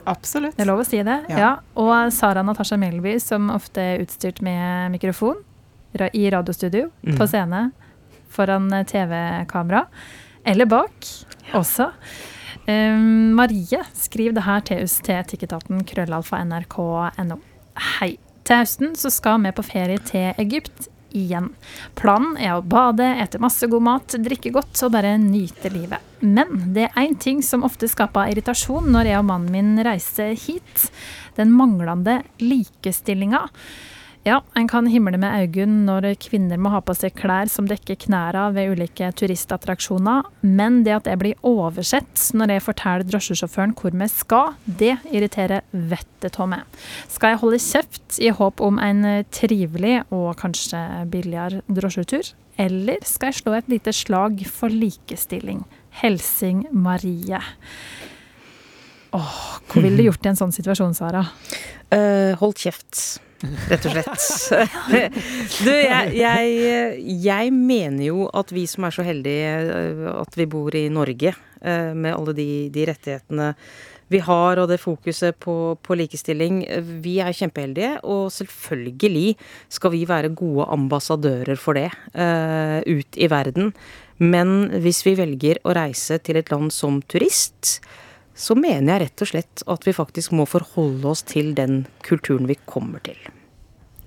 Absolutt. 0.10 0.58
Det 0.58 0.65
er 0.65 0.69
lov 0.69 0.82
å 0.84 0.88
si 0.88 0.99
det. 1.06 1.19
Ja. 1.32 1.38
Ja. 1.39 1.52
Og 1.80 1.93
Sara 2.13 2.43
Natasha 2.43 2.76
Melby, 2.80 3.15
som 3.23 3.47
ofte 3.54 3.84
er 3.93 4.04
utstyrt 4.04 4.41
med 4.43 4.91
mikrofon 4.97 5.39
i 6.13 6.26
radiostudio, 6.34 6.89
Mm. 7.06 7.17
på 7.19 7.28
scene, 7.30 7.60
foran 8.33 8.69
eh, 8.73 8.85
TV-kamera, 8.89 9.85
eller 10.43 10.69
bak 10.69 11.09
også. 11.55 11.89
Um, 12.63 13.33
Marie, 13.35 13.81
skriv 13.97 14.35
det 14.35 14.45
her 14.45 14.63
til 14.63 14.85
oss 14.85 14.99
til 15.03 15.17
etikketaten 15.19 15.83
krøllalfa 15.87 16.39
nrk.no. 16.47 17.39
Hei. 17.97 18.15
Til 18.43 18.59
høsten 18.59 18.95
så 18.99 19.07
skal 19.11 19.39
vi 19.43 19.53
på 19.55 19.63
ferie 19.63 20.01
til 20.03 20.33
Egypt 20.41 20.89
igjen. 21.15 21.51
Planen 21.95 22.35
er 22.41 22.57
å 22.57 22.65
bade, 22.65 23.05
ete 23.21 23.39
masse 23.41 23.67
god 23.71 23.85
mat, 23.85 24.15
drikke 24.25 24.51
godt 24.53 24.81
og 24.85 24.93
bare 24.95 25.15
nyte 25.21 25.71
livet. 25.73 26.03
Men 26.19 26.73
det 26.75 26.89
er 26.89 27.01
én 27.05 27.15
ting 27.19 27.43
som 27.45 27.63
ofte 27.63 27.87
skaper 27.91 28.33
irritasjon 28.33 28.89
når 28.91 29.11
jeg 29.11 29.21
og 29.21 29.27
mannen 29.29 29.53
min 29.53 29.85
reiser 29.85 30.33
hit. 30.35 30.87
Den 31.37 31.53
manglende 31.55 32.21
likestillinga. 32.41 33.45
Ja, 34.23 34.38
en 34.55 34.69
kan 34.71 34.86
himle 34.88 35.17
med 35.19 35.33
øynene 35.36 35.83
når 35.83 36.13
kvinner 36.23 36.55
må 36.55 36.69
ha 36.71 36.79
på 36.79 36.93
seg 36.95 37.12
klær 37.17 37.49
som 37.51 37.65
dekker 37.67 37.97
knærne 38.05 38.45
ved 38.55 38.69
ulike 38.71 39.09
turistattraksjoner, 39.19 40.29
men 40.47 40.77
det 40.86 40.93
at 40.95 41.09
det 41.09 41.17
blir 41.19 41.41
oversett 41.43 42.29
når 42.31 42.53
jeg 42.53 42.63
forteller 42.63 43.09
drosjesjåføren 43.09 43.73
hvor 43.75 43.91
vi 43.99 44.07
skal, 44.07 44.53
det 44.63 44.93
irriterer 45.12 45.65
vettet 45.73 46.39
av 46.39 46.47
meg. 46.53 46.79
Skal 47.12 47.33
jeg 47.33 47.41
holde 47.41 47.59
kjeft 47.65 48.21
i 48.23 48.31
håp 48.31 48.63
om 48.63 48.79
en 48.79 49.25
trivelig 49.36 49.97
og 50.07 50.29
kanskje 50.39 50.79
billigere 51.12 51.59
drosjetur, 51.67 52.31
eller 52.55 53.03
skal 53.03 53.33
jeg 53.33 53.41
slå 53.41 53.57
et 53.57 53.75
lite 53.75 53.91
slag 53.91 54.39
for 54.47 54.71
likestilling? 54.71 55.65
Helsing 55.99 56.63
Marie. 56.71 57.43
Åh, 59.13 59.36
hva 59.67 59.83
ville 59.83 59.99
du 59.99 60.07
gjort 60.07 60.23
i 60.23 60.31
en 60.31 60.39
sånn 60.39 60.55
situasjon, 60.55 60.95
Sara? 60.95 61.27
Uh, 61.91 62.33
holdt 62.39 62.63
kjeft, 62.63 63.03
rett 63.71 63.88
og 63.88 63.95
slett. 63.95 64.27
du, 65.65 65.71
jeg, 65.71 66.13
jeg, 66.17 67.15
jeg 67.23 67.56
mener 67.56 68.06
jo 68.08 68.27
at 68.34 68.53
vi 68.56 68.65
som 68.69 68.88
er 68.88 68.95
så 68.95 69.06
heldige 69.06 69.56
eh, 69.63 70.06
at 70.13 70.38
vi 70.39 70.47
bor 70.49 70.75
i 70.75 70.86
Norge, 70.93 71.34
eh, 71.62 71.89
med 71.95 72.15
alle 72.15 72.36
de, 72.38 72.51
de 72.73 72.88
rettighetene 72.91 73.53
vi 74.13 74.19
har, 74.21 74.60
og 74.62 74.69
det 74.69 74.82
fokuset 74.82 75.38
på, 75.41 75.56
på 75.82 75.97
likestilling, 75.97 76.62
vi 77.01 77.17
er 77.23 77.34
kjempeheldige. 77.34 77.95
Og 78.06 78.29
selvfølgelig 78.36 79.34
skal 79.73 79.93
vi 79.95 80.03
være 80.10 80.34
gode 80.38 80.67
ambassadører 80.75 81.60
for 81.60 81.79
det 81.79 81.89
eh, 82.13 82.79
ut 82.86 83.17
i 83.17 83.29
verden. 83.32 83.71
Men 84.21 84.69
hvis 84.84 85.01
vi 85.08 85.15
velger 85.17 85.60
å 85.65 85.73
reise 85.75 86.19
til 86.21 86.39
et 86.39 86.51
land 86.53 86.71
som 86.75 87.01
turist, 87.10 87.79
så 88.35 88.57
mener 88.57 88.95
jeg 88.95 89.05
rett 89.05 89.23
og 89.23 89.29
slett 89.29 89.63
at 89.69 89.87
vi 89.87 89.93
faktisk 89.95 90.33
må 90.37 90.47
forholde 90.49 91.07
oss 91.09 91.23
til 91.29 91.53
den 91.57 91.85
kulturen 92.05 92.49
vi 92.49 92.57
kommer 92.65 93.03
til. 93.05 93.19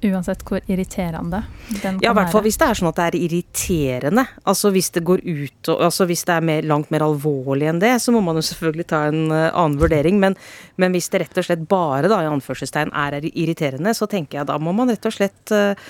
Uansett 0.04 0.42
hvor 0.44 0.60
irriterende 0.68 1.40
den 1.70 1.78
kan 1.80 1.96
være? 1.96 2.04
Ja, 2.04 2.12
i 2.12 2.16
hvert 2.18 2.32
fall 2.34 2.44
hvis 2.44 2.58
det 2.60 2.66
er 2.66 2.78
sånn 2.78 2.90
at 2.90 2.98
det 2.98 3.06
er 3.06 3.16
irriterende. 3.16 4.26
Altså 4.44 4.70
hvis 4.74 4.90
det 4.92 5.02
går 5.08 5.22
ut 5.24 5.70
og 5.72 5.86
Altså 5.86 6.06
hvis 6.10 6.26
det 6.28 6.34
er 6.34 6.44
mer, 6.44 6.68
langt 6.68 6.92
mer 6.92 7.06
alvorlig 7.06 7.70
enn 7.70 7.80
det, 7.80 7.94
så 8.02 8.12
må 8.12 8.20
man 8.24 8.36
jo 8.36 8.44
selvfølgelig 8.44 8.86
ta 8.92 9.06
en 9.08 9.32
eh, 9.32 9.48
annen 9.48 9.78
vurdering. 9.80 10.20
Men, 10.22 10.36
men 10.76 10.92
hvis 10.94 11.08
det 11.12 11.22
rett 11.24 11.40
og 11.40 11.48
slett 11.48 11.64
bare, 11.70 12.10
da, 12.12 12.20
i 12.22 12.28
anførselstegn, 12.28 12.92
er 12.92 13.18
irriterende, 13.32 13.96
så 13.96 14.08
tenker 14.10 14.42
jeg 14.42 14.50
da 14.50 14.60
må 14.60 14.76
man 14.76 14.92
rett 14.92 15.08
og 15.08 15.16
slett 15.16 15.54
eh, 15.56 15.80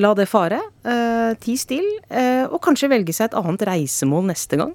la 0.00 0.12
det 0.18 0.26
fare. 0.28 0.58
Uh, 0.84 1.32
Ti 1.40 1.54
still. 1.56 1.86
Uh, 2.10 2.50
og 2.50 2.60
kanskje 2.64 2.90
velge 2.92 3.14
seg 3.16 3.30
et 3.30 3.38
annet 3.38 3.62
reisemål 3.64 4.26
neste 4.28 4.58
gang. 4.60 4.74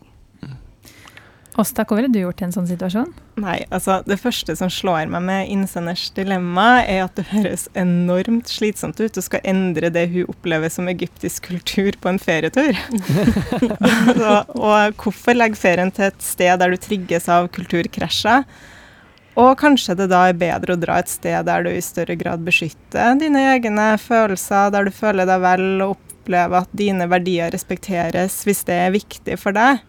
Åsta, 1.55 1.85
hva 1.87 1.95
ville 1.95 2.09
du 2.11 2.17
gjort 2.19 2.41
i 2.41 2.45
en 2.49 2.51
sånn 2.51 2.67
situasjon? 2.67 3.13
Nei, 3.39 3.61
altså 3.71 4.01
det 4.03 4.17
første 4.19 4.57
som 4.59 4.67
slår 4.71 5.07
meg 5.13 5.23
med 5.23 5.51
innsenders 5.53 6.09
dilemma, 6.17 6.81
er 6.83 7.05
at 7.05 7.15
det 7.15 7.29
høres 7.29 7.69
enormt 7.79 8.51
slitsomt 8.51 8.99
ut. 8.99 9.15
Du 9.15 9.23
skal 9.23 9.43
endre 9.47 9.91
det 9.93 10.09
hun 10.11 10.27
opplever 10.33 10.71
som 10.73 10.91
egyptisk 10.91 11.47
kultur 11.47 11.95
på 12.01 12.11
en 12.11 12.19
ferietur. 12.19 12.75
altså, 13.79 14.41
og 14.59 14.99
hvorfor 14.99 15.39
legge 15.39 15.59
ferien 15.59 15.93
til 15.95 16.09
et 16.09 16.27
sted 16.27 16.59
der 16.59 16.75
du 16.75 16.81
trigges 16.81 17.31
av 17.31 17.47
kulturkrasjer? 17.55 18.43
Og 19.39 19.55
kanskje 19.59 19.95
det 19.99 20.09
da 20.11 20.25
er 20.27 20.37
bedre 20.39 20.75
å 20.75 20.79
dra 20.79 20.99
et 20.99 21.11
sted 21.11 21.47
der 21.47 21.63
du 21.63 21.71
i 21.71 21.83
større 21.83 22.15
grad 22.19 22.43
beskytter 22.43 23.15
dine 23.19 23.47
egne 23.53 23.93
følelser, 23.99 24.71
der 24.75 24.87
du 24.87 24.95
føler 24.95 25.27
deg 25.27 25.43
vel 25.43 25.67
og 25.87 25.95
opplever 25.95 26.63
at 26.63 26.75
dine 26.75 27.07
verdier 27.11 27.51
respekteres 27.55 28.41
hvis 28.47 28.63
det 28.67 28.79
er 28.87 28.95
viktig 28.95 29.39
for 29.39 29.55
deg. 29.55 29.83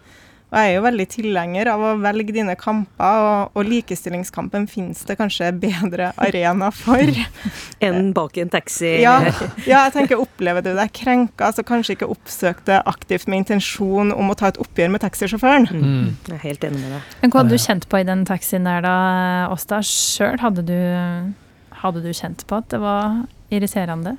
Og 0.47 0.55
jeg 0.55 0.69
er 0.71 0.75
jo 0.77 0.83
veldig 0.85 1.05
tilhenger 1.11 1.67
av 1.73 1.81
å 1.83 1.89
velge 1.99 2.31
dine 2.31 2.53
kamper, 2.55 3.17
og, 3.27 3.57
og 3.59 3.65
likestillingskampen 3.67 4.63
finnes 4.71 5.01
det 5.03 5.17
kanskje 5.19 5.49
bedre 5.59 6.13
arena 6.23 6.69
for. 6.71 7.03
Enn 7.83 8.13
bak 8.15 8.37
i 8.39 8.45
en 8.45 8.51
taxi. 8.53 8.93
Ja, 9.03 9.17
ja, 9.67 9.81
jeg 9.89 9.93
tenker 9.97 10.21
opplever 10.23 10.63
du 10.63 10.69
deg 10.77 10.93
krenka, 10.95 11.49
så 11.51 11.65
kanskje 11.67 11.97
ikke 11.97 12.07
oppsøk 12.13 12.61
det 12.69 12.77
aktivt 12.87 13.27
med 13.27 13.41
intensjon 13.43 14.13
om 14.15 14.31
å 14.31 14.37
ta 14.39 14.47
et 14.53 14.59
oppgjør 14.63 14.93
med 14.95 15.03
taxisjåføren. 15.03 15.67
Mm. 15.67 16.05
Jeg 16.29 16.37
er 16.37 16.43
helt 16.45 16.63
enig 16.69 16.79
med 16.79 16.95
deg. 16.95 17.09
Men 17.25 17.33
hva 17.35 17.43
hadde 17.43 17.57
du 17.59 17.65
kjent 17.65 17.89
på 17.91 17.99
i 17.99 18.07
den 18.07 18.23
taxien 18.31 18.69
der 18.71 18.85
da, 18.87 18.95
Åsta? 19.51 19.81
Sjøl, 19.83 20.39
hadde, 20.45 20.63
du- 20.63 21.75
hadde 21.83 22.05
du 22.07 22.13
kjent 22.15 22.47
på 22.47 22.61
at 22.61 22.71
det 22.71 22.79
var 22.85 23.19
irriterende? 23.51 24.15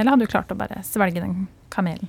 Eller 0.00 0.14
hadde 0.16 0.24
du 0.24 0.32
klart 0.32 0.48
å 0.48 0.56
bare 0.56 0.80
svelge 0.88 1.20
den 1.20 1.44
kamelen? 1.68 2.08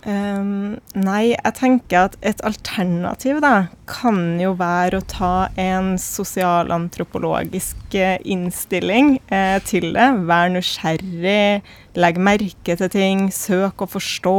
Um, 0.00 0.78
nei, 0.96 1.34
jeg 1.34 1.52
tenker 1.58 2.06
at 2.06 2.14
et 2.24 2.38
alternativ 2.46 3.42
da, 3.44 3.66
kan 3.84 4.38
jo 4.40 4.54
være 4.56 5.00
å 5.00 5.04
ta 5.04 5.32
en 5.60 5.92
sosialantropologisk 6.00 7.96
eh, 7.98 8.16
innstilling 8.24 9.18
eh, 9.28 9.58
til 9.68 9.90
det. 9.96 10.06
Vær 10.30 10.54
nysgjerrig, 10.54 11.60
legg 12.00 12.22
merke 12.30 12.78
til 12.80 12.92
ting, 12.94 13.28
søk 13.34 13.84
å 13.84 13.90
forstå. 13.92 14.38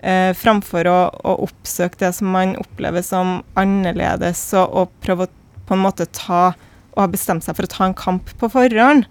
Eh, 0.00 0.30
framfor 0.40 0.88
å, 0.88 0.98
å 1.28 1.36
oppsøke 1.44 2.00
det 2.00 2.14
som 2.16 2.32
man 2.32 2.56
opplever 2.62 3.04
som 3.04 3.42
annerledes, 3.60 4.46
og, 4.56 4.72
og 4.72 4.96
prøve 5.04 5.28
å 5.28 5.34
på 5.70 5.76
en 5.76 5.84
måte 5.84 6.08
ta 6.16 6.48
og 6.96 7.04
ha 7.04 7.06
bestemt 7.12 7.44
seg 7.44 7.54
for 7.54 7.68
å 7.68 7.70
ta 7.70 7.86
en 7.86 7.94
kamp 7.94 8.32
på 8.40 8.48
forhånd. 8.50 9.04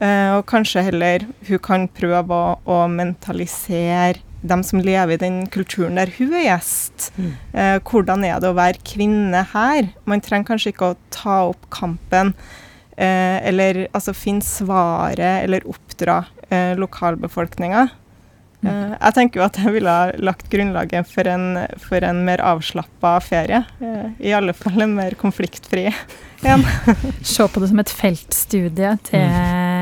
Eh, 0.00 0.30
og 0.38 0.46
kanskje 0.48 0.86
heller 0.86 1.26
hun 1.50 1.60
kan 1.60 1.90
prøve 1.92 2.32
å, 2.32 2.54
å 2.64 2.84
mentalisere 2.88 4.22
dem 4.40 4.62
som 4.64 4.80
lever 4.80 5.16
i 5.16 5.20
den 5.20 5.42
kulturen 5.52 5.98
der 6.00 6.12
hun 6.16 6.34
er 6.38 6.46
gjest. 6.46 7.10
Mm. 7.16 7.30
Eh, 7.52 7.76
hvordan 7.84 8.24
er 8.26 8.40
det 8.40 8.50
å 8.50 8.56
være 8.56 8.82
kvinne 8.86 9.44
her? 9.52 9.92
Man 10.08 10.24
trenger 10.24 10.52
kanskje 10.52 10.74
ikke 10.74 10.92
å 10.92 10.98
ta 11.14 11.42
opp 11.50 11.68
kampen 11.74 12.34
eh, 12.96 13.38
eller 13.50 13.86
altså 13.92 14.16
finne 14.16 14.44
svaret 14.46 15.44
eller 15.44 15.66
oppdra 15.68 16.22
eh, 16.48 16.76
lokalbefolkninga. 16.80 17.88
Mm. 18.60 18.90
jeg 18.92 19.14
tenker 19.16 19.40
jo 19.40 19.44
at 19.46 19.56
jeg 19.56 19.72
ville 19.72 19.88
ha 19.88 20.10
lagt 20.20 20.50
grunnlaget 20.52 21.08
for 21.08 21.24
en, 21.32 21.62
for 21.80 22.04
en 22.04 22.18
mer 22.26 22.42
avslappa 22.44 23.14
ferie. 23.24 23.62
Eh, 23.80 24.10
I 24.28 24.34
alle 24.36 24.52
fall 24.56 24.84
en 24.84 24.98
mer 24.98 25.16
konfliktfri 25.20 25.86
en. 26.44 26.64
Se 27.22 27.48
på 27.48 27.60
det 27.60 27.70
som 27.70 27.80
et 27.80 27.92
feltstudie 27.92 28.92
til 29.08 29.24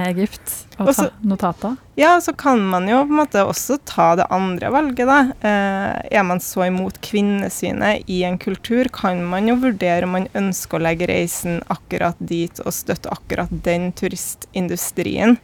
Egypt 0.09 0.53
og 0.79 0.91
ta 0.95 1.09
notater? 1.27 1.77
Ja, 1.99 2.17
så 2.23 2.33
kan 2.33 2.63
man 2.71 2.87
jo 2.89 3.01
på 3.05 3.13
en 3.13 3.21
måte 3.21 3.43
også 3.47 3.79
ta 3.89 4.13
det 4.19 4.29
andre 4.35 4.71
valget, 4.73 5.09
da. 5.09 5.19
Eh, 5.41 6.19
er 6.19 6.27
man 6.27 6.43
så 6.43 6.69
imot 6.69 7.01
kvinnesynet 7.05 8.09
i 8.11 8.23
en 8.29 8.39
kultur, 8.39 8.91
kan 8.95 9.25
man 9.27 9.51
jo 9.51 9.59
vurdere 9.63 10.07
om 10.07 10.15
man 10.17 10.29
ønsker 10.39 10.79
å 10.79 10.85
legge 10.87 11.09
reisen 11.11 11.61
akkurat 11.73 12.19
dit 12.19 12.63
og 12.65 12.75
støtte 12.75 13.11
akkurat 13.15 13.53
den 13.67 13.91
turistindustrien. 13.99 15.39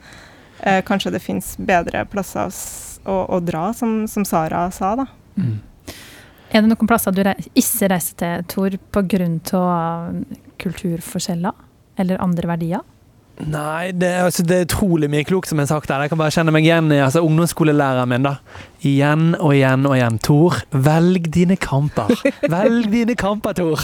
Eh, 0.61 0.81
kanskje 0.87 1.13
det 1.17 1.25
finnes 1.25 1.55
bedre 1.59 2.05
plasser 2.09 2.53
å, 3.05 3.19
å 3.37 3.41
dra, 3.45 3.69
som, 3.77 4.05
som, 4.09 4.25
Sara 4.25 4.67
sa, 4.73 4.95
da. 5.03 5.09
Mm. 5.37 5.59
Er 6.55 6.63
det 6.63 6.71
noen 6.71 6.89
plasser 6.89 7.13
du 7.13 7.25
ikke 7.27 7.91
reiser 7.91 8.17
til, 8.21 8.45
Tor, 8.49 8.79
pga. 8.95 9.29
kulturforskjeller 10.63 11.65
eller 11.99 12.23
andre 12.23 12.49
verdier? 12.55 12.85
Nei, 13.43 13.91
det, 13.91 14.13
altså, 14.23 14.45
det, 14.47 14.57
er 14.57 14.67
utrolig 14.69 15.09
mye 15.11 15.25
klokt 15.27 15.51
som 15.51 15.59
er 15.59 15.67
sagt 15.67 15.91
der. 15.91 16.05
Jeg 16.05 16.13
kan 16.13 16.21
bare 16.21 16.31
kjenne 16.35 16.53
meg 16.55 16.67
igjen 16.69 16.93
i 16.95 17.01
altså, 17.03 17.23
ungdomsskolelæreren 17.27 18.13
min. 18.13 18.27
da. 18.29 18.37
Igjen 18.87 19.33
og 19.41 19.57
igjen 19.57 19.89
og 19.89 19.97
igjen. 19.97 20.19
Tor, 20.23 20.61
velg 20.71 21.27
dine 21.35 21.57
kamper. 21.59 22.13
Velg 22.53 22.87
dine 22.93 23.17
kamper, 23.19 23.57
Tor! 23.59 23.83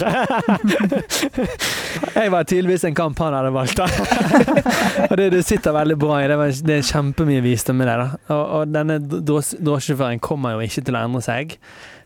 jeg 2.21 2.31
var 2.31 2.47
tydeligvis 2.47 2.87
en 2.87 2.95
kamp 2.95 3.19
han 3.19 3.35
hadde 3.35 3.51
valgt, 3.57 3.81
da. 3.81 3.89
og 5.09 5.17
det, 5.19 5.31
det, 5.35 5.43
sitter 5.47 5.75
veldig 5.75 5.97
bra 5.99 6.21
i. 6.21 6.29
Det, 6.31 6.37
var, 6.39 6.53
det 6.69 6.77
er 6.77 6.87
kjempemye 6.93 7.43
visdom 7.43 7.83
i 7.83 7.89
det. 7.89 7.97
da. 8.05 8.21
Og, 8.31 8.45
og 8.61 8.71
denne 8.71 9.01
drosjesjåføren 9.01 10.23
kommer 10.23 10.55
jo 10.55 10.63
ikke 10.69 10.85
til 10.87 10.95
å 10.95 11.03
endre 11.09 11.25
seg. 11.27 11.57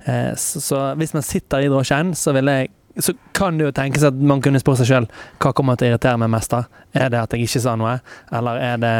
Eh, 0.10 0.34
så, 0.34 0.63
så 0.65 0.81
hvis 0.97 1.13
man 1.13 1.25
sitter 1.25 1.62
i 1.62 1.69
drosjen, 1.69 2.15
så 2.17 2.34
vil 2.34 2.49
jeg 2.49 2.73
så 2.99 3.13
kan 3.36 3.58
det 3.58 3.67
jo 3.67 3.73
tenkes 3.75 4.05
at 4.08 4.15
man 4.15 4.41
kunne 4.43 4.62
spørre 4.62 4.81
seg 4.81 4.91
sjøl 4.91 5.08
hva 5.43 5.51
kommer 5.55 5.79
til 5.79 5.89
å 5.89 5.93
irritere 5.93 6.19
meg 6.21 6.31
mest. 6.31 6.53
da? 6.53 6.63
Er 6.95 7.12
det 7.12 7.21
at 7.21 7.36
jeg 7.36 7.47
ikke 7.47 7.63
sa 7.65 7.75
noe, 7.79 7.97
eller 8.36 8.62
er 8.62 8.77
det 8.81 8.93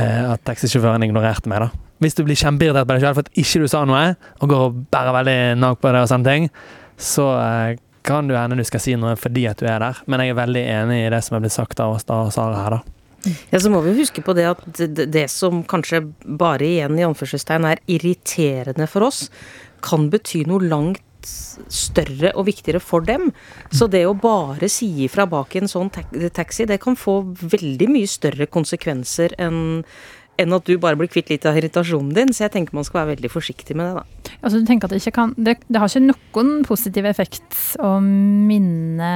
eh, 0.00 0.22
at 0.32 0.44
taxisjåføren 0.48 1.04
ignorerte 1.04 1.50
meg? 1.50 1.66
da? 1.66 1.84
Hvis 2.02 2.16
du 2.16 2.22
blir 2.24 2.38
kjempeirritert 2.38 2.88
på 2.88 2.96
deg 2.96 3.04
sjøl 3.04 3.16
for 3.18 3.26
at 3.26 3.42
ikke 3.42 3.64
du 3.64 3.68
sa 3.70 3.84
noe, 3.88 4.04
og 4.38 4.52
går 4.52 4.64
og 4.68 4.80
bærer 4.92 5.16
veldig 5.18 5.38
nag 5.60 5.80
på 5.82 5.92
det, 5.92 6.04
og 6.04 6.12
sånne 6.12 6.32
ting, 6.32 6.48
så 6.98 7.30
eh, 7.42 7.80
kan 8.08 8.30
det 8.30 8.38
hende 8.38 8.56
du 8.56 8.64
skal 8.64 8.80
si 8.80 8.94
noe 8.96 9.16
fordi 9.20 9.48
at 9.50 9.60
du 9.60 9.66
er 9.68 9.82
der. 9.82 9.98
Men 10.06 10.24
jeg 10.24 10.32
er 10.32 10.38
veldig 10.38 10.62
enig 10.78 11.02
i 11.02 11.10
det 11.12 11.20
som 11.26 11.36
er 11.36 11.44
blitt 11.44 11.56
sagt 11.56 11.82
av 11.84 11.98
oss 11.98 12.08
da, 12.08 12.22
og 12.24 12.32
Sara 12.34 12.62
her, 12.64 12.78
da. 12.78 12.94
Ja, 13.50 13.58
Så 13.58 13.70
må 13.70 13.80
vi 13.82 13.96
huske 13.98 14.22
på 14.22 14.32
det 14.38 14.46
at 14.46 14.62
det, 14.78 15.26
som 15.32 15.64
kanskje 15.66 16.04
bare 16.22 16.64
igjen 16.64 16.98
i 17.00 17.04
anførselstegn 17.04 17.66
er 17.66 17.82
irriterende 17.90 18.86
for 18.88 19.08
oss, 19.10 19.26
kan 19.84 20.08
bety 20.12 20.44
noe 20.48 20.64
langt 20.64 21.02
større 21.72 22.32
og 22.38 22.46
viktigere 22.48 22.80
for 22.82 23.04
dem. 23.06 23.30
Så 23.74 23.88
det 23.90 24.04
å 24.06 24.16
bare 24.18 24.70
si 24.72 24.88
ifra 25.06 25.26
bak 25.28 25.56
en 25.58 25.70
sånn 25.70 25.90
taxi, 25.90 26.66
det 26.68 26.80
kan 26.82 26.98
få 26.98 27.20
veldig 27.40 27.90
mye 27.90 28.10
større 28.10 28.48
konsekvenser 28.50 29.34
enn 29.42 29.82
enn 30.38 30.54
at 30.54 30.68
du 30.68 30.76
bare 30.80 30.98
blir 30.98 31.10
kvitt 31.10 31.32
litt 31.32 31.46
av 31.48 31.58
irritasjonen 31.58 32.12
din. 32.14 32.32
Så 32.34 32.44
jeg 32.46 32.54
tenker 32.54 32.76
man 32.76 32.86
skal 32.86 33.02
være 33.02 33.16
veldig 33.16 33.30
forsiktig 33.32 33.76
med 33.78 33.90
det, 33.90 34.02
da. 34.02 34.34
Altså, 34.38 34.60
du 34.60 34.68
tenker 34.68 34.86
at 34.86 34.94
det, 34.94 35.00
ikke 35.02 35.16
kan, 35.16 35.34
det, 35.36 35.56
det 35.66 35.82
har 35.82 35.90
ikke 35.90 36.04
noen 36.06 36.52
positiv 36.66 37.08
effekt 37.10 37.58
å 37.82 37.96
minne 38.02 39.10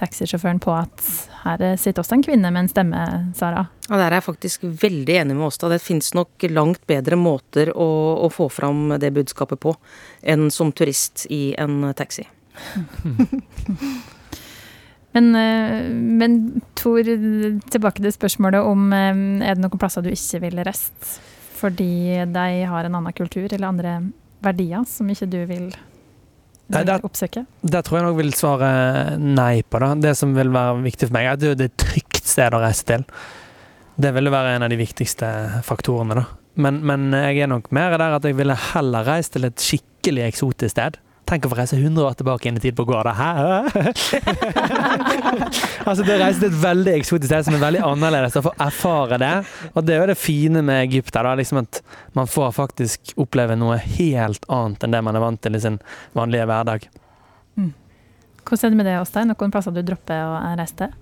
taxisjåføren 0.00 0.62
på 0.64 0.72
at 0.76 1.04
her 1.44 1.64
sitter 1.80 2.00
også 2.00 2.16
en 2.16 2.24
kvinne 2.24 2.52
med 2.54 2.64
en 2.64 2.72
stemme, 2.72 3.02
Sara? 3.36 3.66
Ja, 3.90 3.98
Der 4.00 4.06
er 4.08 4.18
jeg 4.18 4.28
faktisk 4.30 4.64
veldig 4.64 5.18
enig 5.20 5.36
med 5.36 5.48
Åstad. 5.50 5.74
Det 5.74 5.82
finnes 5.84 6.14
nok 6.16 6.48
langt 6.48 6.86
bedre 6.88 7.20
måter 7.20 7.74
å, 7.76 7.90
å 8.24 8.32
få 8.32 8.48
fram 8.52 8.96
det 9.00 9.12
budskapet 9.16 9.60
på 9.60 9.76
enn 10.24 10.48
som 10.54 10.72
turist 10.72 11.26
i 11.28 11.44
en 11.60 11.92
taxi. 11.98 12.24
Men, 15.14 15.30
eh, 15.38 15.88
men 15.90 16.38
Tor, 16.74 17.06
tilbake 17.70 18.02
til 18.02 18.14
spørsmålet 18.14 18.66
om 18.66 18.92
eh, 18.92 19.22
er 19.46 19.56
det 19.56 19.62
noen 19.62 19.80
plasser 19.80 20.04
du 20.04 20.10
ikke 20.12 20.42
vil 20.48 20.62
reist 20.66 21.16
fordi 21.54 22.18
de 22.34 22.46
har 22.68 22.84
en 22.84 22.96
annen 22.98 23.14
kultur 23.16 23.46
eller 23.46 23.68
andre 23.70 23.92
verdier 24.44 24.82
som 24.90 25.08
ikke 25.08 25.28
du 25.30 25.38
vil 25.48 25.68
Nei, 26.72 26.80
der? 26.88 27.00
Der 27.00 27.84
tror 27.84 27.98
jeg 27.98 28.04
nok 28.06 28.18
vil 28.18 28.32
svare 28.36 28.68
nei 29.20 29.62
på. 29.68 29.80
da. 29.82 29.90
Det 30.00 30.14
som 30.16 30.32
vil 30.36 30.48
være 30.52 30.78
viktig 30.84 31.10
for 31.10 31.16
meg, 31.16 31.26
er 31.28 31.36
at 31.36 31.42
det 31.44 31.52
er 31.52 31.68
et 31.68 31.76
trygt 31.80 32.24
sted 32.24 32.56
å 32.56 32.60
reise 32.62 32.86
til. 32.88 33.04
Det 34.00 34.14
ville 34.16 34.32
være 34.32 34.54
en 34.56 34.64
av 34.64 34.72
de 34.72 34.78
viktigste 34.80 35.28
faktorene. 35.66 36.16
da. 36.22 36.24
Men, 36.56 36.80
men 36.88 37.12
jeg 37.12 37.44
er 37.44 37.52
nok 37.52 37.68
mer 37.74 37.98
der 38.00 38.16
at 38.16 38.24
jeg 38.24 38.38
ville 38.38 38.56
heller 38.72 39.04
reist 39.06 39.34
til 39.36 39.44
et 39.44 39.60
skikkelig 39.60 40.24
eksotisk 40.30 40.72
sted 40.72 40.96
Tenk 41.24 41.46
å 41.46 41.50
få 41.50 41.56
reise 41.56 41.76
100 41.78 42.04
år 42.04 42.16
tilbake 42.18 42.50
inn 42.50 42.58
i 42.58 42.60
tid 42.60 42.76
på 42.76 42.84
å 42.84 43.02
Hæ? 43.16 43.28
altså 45.88 46.04
Det 46.04 46.18
reiser 46.20 46.42
til 46.42 46.50
et 46.50 46.58
veldig 46.60 46.92
eksotisk 46.98 47.30
sted 47.30 47.46
som 47.46 47.56
er 47.56 47.62
veldig 47.62 47.80
annerledes, 47.86 48.36
å 48.36 48.44
få 48.44 48.52
erfare 48.60 49.18
det. 49.22 49.32
Og 49.72 49.86
det 49.86 49.94
er 49.94 50.02
jo 50.02 50.10
det 50.12 50.18
fine 50.20 50.60
med 50.66 50.82
Egypt, 50.82 51.14
da, 51.16 51.32
liksom 51.38 51.62
at 51.62 51.80
man 52.18 52.28
får 52.28 52.52
faktisk 52.58 53.14
oppleve 53.20 53.56
noe 53.56 53.78
helt 53.96 54.44
annet 54.52 54.84
enn 54.84 54.96
det 54.96 55.02
man 55.06 55.16
er 55.16 55.24
vant 55.24 55.40
til 55.40 55.56
i 55.56 55.62
sin 55.64 55.78
vanlige 56.16 56.48
hverdag. 56.50 56.88
Mm. 57.56 57.72
Hvordan 58.44 58.66
er 58.66 58.74
det 58.74 58.80
med 58.82 58.88
det, 58.90 58.98
Åstein? 59.00 59.32
Noen 59.32 59.54
plasser 59.54 59.72
du 59.72 59.80
dropper 59.80 60.26
å 60.28 60.34
reise 60.60 60.76
til? 60.82 60.92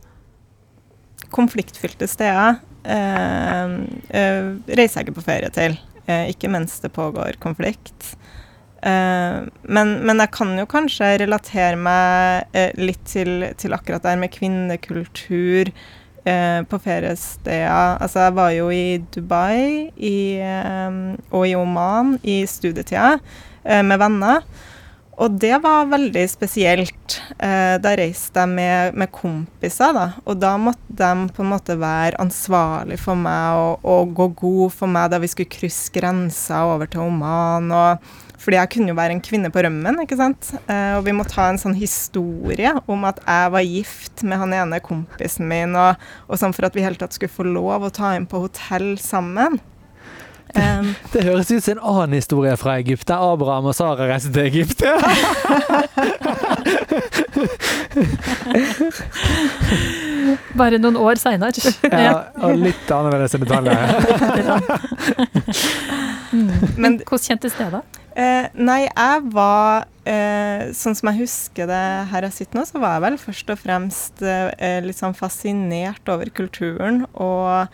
Konfliktfylte 1.32 2.06
steder 2.10 2.60
eh, 2.84 3.74
eh, 4.20 4.52
reiser 4.70 5.00
jeg 5.00 5.08
ikke 5.08 5.18
på 5.18 5.26
ferie 5.26 5.50
til. 5.54 5.74
Eh, 6.06 6.30
ikke 6.30 6.50
mens 6.52 6.78
det 6.82 6.92
pågår 6.94 7.40
konflikt. 7.42 8.14
Uh, 8.82 9.46
men, 9.62 9.92
men, 10.02 10.18
jeg 10.24 10.32
kan 10.34 10.56
jo 10.58 10.66
kanskje 10.66 11.12
relatere 11.22 11.78
meg 11.78 12.48
uh, 12.50 12.72
litt 12.82 13.04
til, 13.06 13.44
til, 13.54 13.74
akkurat 13.76 14.02
det 14.02 14.10
her 14.10 14.18
med 14.18 14.32
kvinnekultur 14.34 15.70
uh, 15.70 16.60
på 16.66 16.80
feriesteder. 16.82 17.70
Altså, 18.02 18.26
jeg 18.26 18.36
var 18.40 18.50
jo 18.56 18.72
i 18.74 18.98
Dubai 19.14 19.92
i, 19.94 20.18
og 21.30 21.46
i 21.46 21.54
Oman 21.58 22.16
i 22.26 22.42
studietida 22.50 23.16
med 23.62 24.00
venner. 24.02 24.42
Og 25.22 25.36
det 25.38 25.54
var 25.62 25.86
veldig 25.86 26.24
spesielt. 26.26 27.18
da 27.38 27.92
reiste 27.98 28.42
jeg 28.42 28.50
med, 28.50 28.96
med, 28.98 29.10
kompiser, 29.14 29.92
da. 29.94 30.06
Og 30.26 30.40
da 30.42 30.56
måtte 30.58 30.96
de 30.98 31.28
på 31.36 31.44
en 31.44 31.52
måte 31.52 31.76
være 31.78 32.18
ansvarlig 32.22 32.98
for 32.98 33.18
meg 33.18 33.60
og, 33.60 33.86
og 33.86 34.16
gå 34.18 34.26
god 34.40 34.74
for 34.74 34.90
meg 34.90 35.12
da 35.12 35.20
vi 35.22 35.30
skulle 35.30 35.52
krysse 35.52 35.94
grensa 35.94 36.64
over 36.72 36.90
til 36.90 37.04
Oman. 37.06 37.70
og 37.70 38.12
fordi 38.42 38.58
jeg 38.58 38.70
kunne 38.74 38.90
jo 38.90 38.98
være 38.98 39.14
en 39.14 39.22
kvinne 39.22 39.50
på 39.54 39.62
rømmen, 39.62 40.00
ikke 40.02 40.18
sant. 40.18 40.50
Eh, 40.66 40.96
og 40.98 41.04
vi 41.06 41.14
måtte 41.14 41.36
ha 41.38 41.46
en 41.52 41.60
sånn 41.62 41.76
historie 41.78 42.72
om 42.90 43.04
at 43.06 43.20
jeg 43.22 43.52
var 43.54 43.68
gift 43.68 44.24
med 44.26 44.40
han 44.42 44.56
ene 44.56 44.80
kompisen 44.82 45.46
min, 45.50 45.76
og, 45.78 46.00
og 46.26 46.40
sånn 46.40 46.54
for 46.56 46.66
at 46.66 46.74
vi 46.74 46.82
i 46.82 46.86
hele 46.86 46.98
tatt 46.98 47.14
skulle 47.14 47.32
få 47.32 47.46
lov 47.46 47.86
å 47.86 47.92
ta 47.94 48.16
inn 48.16 48.26
på 48.26 48.42
hotell 48.42 48.96
sammen. 49.02 49.60
Um, 50.52 50.92
det 51.12 51.24
høres 51.24 51.50
ut 51.50 51.64
som 51.64 51.78
en 51.78 51.84
annen 51.92 52.12
historie 52.18 52.56
fra 52.60 52.70
Egypt, 52.82 53.08
der 53.08 53.18
Abraham 53.32 53.64
og 53.70 53.74
Sara 53.76 54.04
reiste 54.10 54.30
til 54.34 54.42
Egypt. 54.46 54.78
Bare 60.56 60.78
noen 60.78 60.96
år 61.00 61.14
seinere. 61.20 61.52
ja, 61.88 62.16
og 62.42 62.56
litt 62.60 62.90
annerledes 62.92 63.32
detaljer. 63.40 63.76
mm. 66.36 66.50
Men 66.76 67.00
hvordan 67.00 67.26
kjentes 67.26 67.54
det, 67.58 67.68
da? 67.72 67.80
Eh, 68.12 68.46
nei, 68.60 68.82
jeg 68.90 69.20
var 69.32 69.86
eh, 70.04 70.68
Sånn 70.76 70.92
som 70.98 71.08
jeg 71.08 71.22
husker 71.22 71.64
det 71.70 71.84
her 72.10 72.22
jeg 72.26 72.34
sitter 72.36 72.58
nå, 72.58 72.64
så 72.68 72.76
var 72.82 72.92
jeg 72.98 73.04
vel 73.06 73.16
først 73.22 73.52
og 73.54 73.58
fremst 73.62 74.20
eh, 74.20 74.80
litt 74.84 75.00
sånn 75.00 75.16
fascinert 75.16 76.04
over 76.12 76.28
kulturen. 76.36 77.06
Og, 77.14 77.72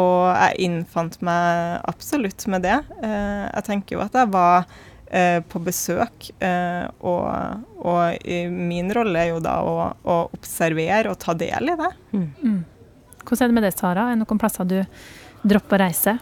og 0.00 0.30
jeg 0.32 0.66
innfant 0.66 1.18
meg 1.26 1.80
absolutt 1.90 2.46
med 2.52 2.64
det. 2.66 2.78
Eh, 3.02 3.46
jeg 3.46 3.66
tenker 3.66 3.98
jo 3.98 4.02
at 4.04 4.16
jeg 4.16 4.30
var 4.32 4.66
eh, 5.10 5.38
på 5.44 5.62
besøk, 5.64 6.30
eh, 6.40 6.86
og, 7.04 7.28
og 7.84 8.28
min 8.54 8.90
rolle 8.96 9.24
er 9.24 9.32
jo 9.34 9.42
da 9.44 9.58
å, 9.66 9.76
å, 10.02 10.20
observere 10.36 11.12
og 11.12 11.20
ta 11.22 11.36
del 11.36 11.74
i 11.74 11.78
det. 11.80 11.90
Mm. 12.14 12.28
Mm. 12.40 12.60
Hvordan 13.20 13.44
er 13.44 13.52
det 13.52 13.58
med 13.58 13.68
det, 13.68 13.74
Sara? 13.78 14.08
Er 14.08 14.16
det 14.16 14.24
noen 14.24 14.42
plasser 14.42 14.68
du 14.68 14.78
dropper 15.42 15.78
å 15.78 15.84
reise? 15.84 16.18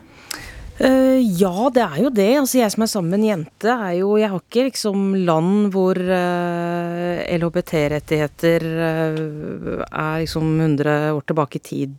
Uh, 0.78 1.18
ja, 1.18 1.68
det 1.74 1.82
er 1.82 1.96
jo 2.04 2.10
det. 2.14 2.28
Altså, 2.38 2.60
jeg 2.60 2.70
som 2.70 2.84
er 2.84 2.90
sammen 2.92 3.10
med 3.10 3.18
en 3.18 3.28
jente, 3.32 3.72
er 3.72 3.96
jo 3.98 4.12
Jeg 4.18 4.30
har 4.30 4.42
ikke 4.44 4.66
liksom 4.68 5.08
land 5.26 5.72
hvor 5.74 5.98
uh, 5.98 7.18
eh, 7.18 7.34
LHBT-rettigheter 7.34 8.66
uh, 8.78 9.82
er 9.90 10.22
liksom 10.22 10.52
100 10.60 11.16
år 11.16 11.26
tilbake 11.26 11.58
i 11.58 11.64
tid. 11.66 11.96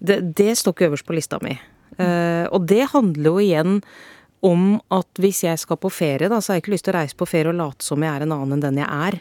Det, 0.00 0.20
det, 0.36 0.52
står 0.58 0.76
ikke 0.76 0.90
øverst 0.90 1.08
på 1.08 1.16
lista 1.16 1.40
mi. 1.40 1.56
og 2.50 2.64
det 2.64 2.86
handler 2.92 3.28
jo 3.28 3.40
igjen 3.40 3.80
om 4.40 4.80
at 4.88 5.20
hvis 5.20 5.42
jeg 5.44 5.58
skal 5.60 5.76
på 5.76 5.90
ferie, 5.92 6.28
da, 6.28 6.40
så 6.40 6.52
har 6.52 6.56
jeg 6.56 6.64
ikke 6.64 6.72
lyst 6.72 6.86
til 6.88 6.94
å 6.94 7.00
reise 7.00 7.16
på 7.16 7.28
ferie 7.28 7.52
og 7.52 7.58
late 7.58 7.84
som 7.84 8.00
jeg 8.00 8.08
er 8.08 8.24
en 8.24 8.32
annen 8.32 8.56
enn 8.56 8.64
den 8.64 8.80
jeg 8.80 8.88
er. 8.88 9.18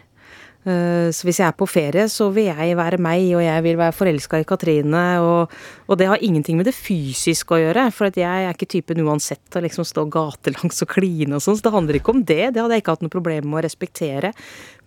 Eh, 0.69 1.09
så 1.15 1.25
hvis 1.25 1.39
jeg 1.41 1.47
er 1.47 1.57
på 1.57 1.67
ferie, 1.69 2.05
så 2.11 2.29
vil 2.35 2.49
jeg 2.51 2.77
være 2.77 2.99
meg, 3.01 3.23
og 3.37 3.43
jeg 3.43 3.65
vil 3.65 3.79
være 3.79 3.95
forelska 3.95 4.41
i 4.41 4.47
Katrine. 4.47 5.03
Og, 5.23 5.55
og, 5.87 5.97
det 5.99 6.09
har 6.11 6.25
ingenting 6.25 6.59
med 6.59 6.69
det 6.69 6.75
fysiske 6.77 7.55
å 7.55 7.61
gjøre, 7.63 7.87
for 7.95 8.11
jeg 8.13 8.45
er 8.45 8.53
ikke 8.53 8.69
typen 8.69 9.01
uansett 9.05 9.57
å 9.57 9.63
liksom 9.65 9.87
stå 9.87 10.05
gatelangs 10.13 10.83
og 10.85 10.91
kline 10.93 11.37
og 11.37 11.45
sånn. 11.45 11.57
Så 11.57 11.65
det 11.65 11.75
handler 11.75 11.99
ikke 11.99 12.15
om 12.15 12.23
det. 12.23 12.43
Det 12.53 12.61
hadde 12.61 12.77
jeg 12.77 12.85
ikke 12.85 12.97
hatt 12.97 13.05
noe 13.05 13.15
problem 13.15 13.49
med 13.49 13.61
å 13.61 13.65
respektere. 13.65 14.33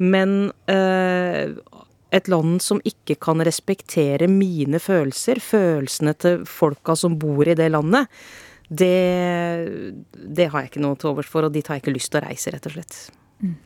Men 0.02 0.52
øh, 0.70 1.56
et 2.12 2.30
land 2.30 2.62
som 2.62 2.82
ikke 2.86 3.16
kan 3.22 3.42
respektere 3.42 4.28
mine 4.30 4.80
følelser, 4.82 5.42
følelsene 5.42 6.14
til 6.20 6.46
folka 6.48 6.96
som 6.98 7.18
bor 7.20 7.48
i 7.48 7.58
det 7.58 7.70
landet, 7.72 8.10
det, 8.72 8.94
det 10.12 10.46
har 10.48 10.62
jeg 10.62 10.70
ikke 10.70 10.84
noe 10.84 10.96
til 10.96 11.10
overs 11.10 11.28
for, 11.28 11.44
og 11.44 11.52
dit 11.52 11.66
har 11.68 11.76
jeg 11.76 11.84
ikke 11.84 11.92
lyst 11.92 12.12
til 12.12 12.22
å 12.22 12.24
reise, 12.24 12.52
rett 12.54 12.68
og 12.70 12.76
slett. 12.76 12.96
Mm. 13.42 13.56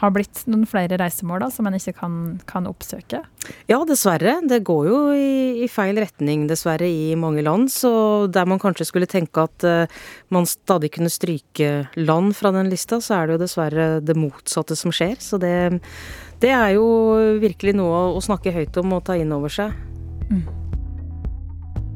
Har 0.00 0.10
blitt 0.14 0.42
noen 0.50 0.64
flere 0.66 0.98
reisemål 0.98 1.44
da, 1.44 1.48
som 1.54 1.68
en 1.68 1.76
ikke 1.76 1.94
kan, 2.00 2.14
kan, 2.50 2.66
oppsøke? 2.66 3.20
Ja, 3.70 3.78
dessverre. 3.86 4.40
Det 4.48 4.62
går 4.66 4.88
jo 4.88 4.98
i, 5.14 5.62
i, 5.62 5.68
feil 5.70 6.00
retning, 6.02 6.48
dessverre, 6.50 6.88
i 6.88 7.14
mange 7.18 7.44
land. 7.46 7.70
Så 7.72 7.92
der 8.34 8.48
man 8.50 8.62
kanskje 8.62 8.88
skulle 8.88 9.10
tenke 9.10 9.46
at 9.46 9.66
uh, 9.68 10.02
man 10.34 10.48
stadig 10.50 10.90
kunne 10.96 11.12
stryke 11.12 11.86
land 12.00 12.34
fra 12.38 12.50
den 12.56 12.72
lista, 12.72 12.98
så 13.04 13.20
er 13.20 13.28
det 13.30 13.38
jo 13.38 13.44
dessverre 13.44 13.88
det 14.02 14.18
motsatte 14.18 14.78
som 14.78 14.94
skjer. 14.94 15.16
Så 15.22 15.38
det, 15.42 15.54
det 16.42 16.50
er 16.54 16.74
jo 16.78 16.88
virkelig 17.42 17.76
noe 17.78 18.04
å 18.16 18.24
snakke 18.24 18.54
høyt 18.54 18.82
om 18.82 18.98
og 18.98 19.06
ta 19.06 19.18
inn 19.20 19.34
over 19.36 19.52
seg. 19.52 19.74
Mm. 20.30 20.63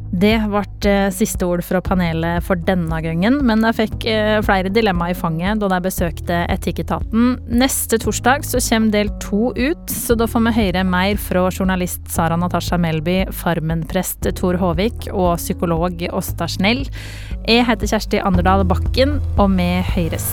Det 0.08 0.34
ble 0.48 0.62
eh, 0.88 1.10
siste 1.12 1.44
ord 1.44 1.60
fra 1.66 1.82
panelet 1.84 2.44
for 2.46 2.60
denne 2.68 3.00
gangen, 3.04 3.40
men 3.46 3.64
jeg 3.68 3.76
fikk 3.76 4.06
eh, 4.08 4.38
flere 4.44 4.72
dilemmaer 4.72 5.12
i 5.12 5.18
fanget 5.18 5.60
da 5.60 5.68
jeg 5.74 5.84
besøkte 5.84 6.40
Etikketaten. 6.48 7.36
Neste 7.60 8.00
torsdag 8.00 8.46
så 8.48 8.62
kommer 8.64 8.94
del 8.94 9.12
to 9.22 9.52
ut, 9.52 9.92
så 9.92 10.16
da 10.18 10.28
får 10.30 10.46
vi 10.48 10.54
høre 10.62 10.84
mer 10.88 11.20
fra 11.20 11.44
journalist 11.52 12.08
Sara 12.12 12.38
Natasha 12.40 12.80
Melby, 12.80 13.20
Farmen-prest 13.36 14.30
Tor 14.38 14.58
Håvik 14.60 15.10
og 15.12 15.36
psykolog 15.36 16.00
Åsta 16.08 16.48
Snell. 16.48 16.86
Jeg 17.44 17.68
heter 17.68 17.92
Kjersti 17.92 18.24
Anderdal 18.24 18.64
Bakken, 18.68 19.18
og 19.36 19.52
vi 19.60 19.72
høres. 19.92 20.32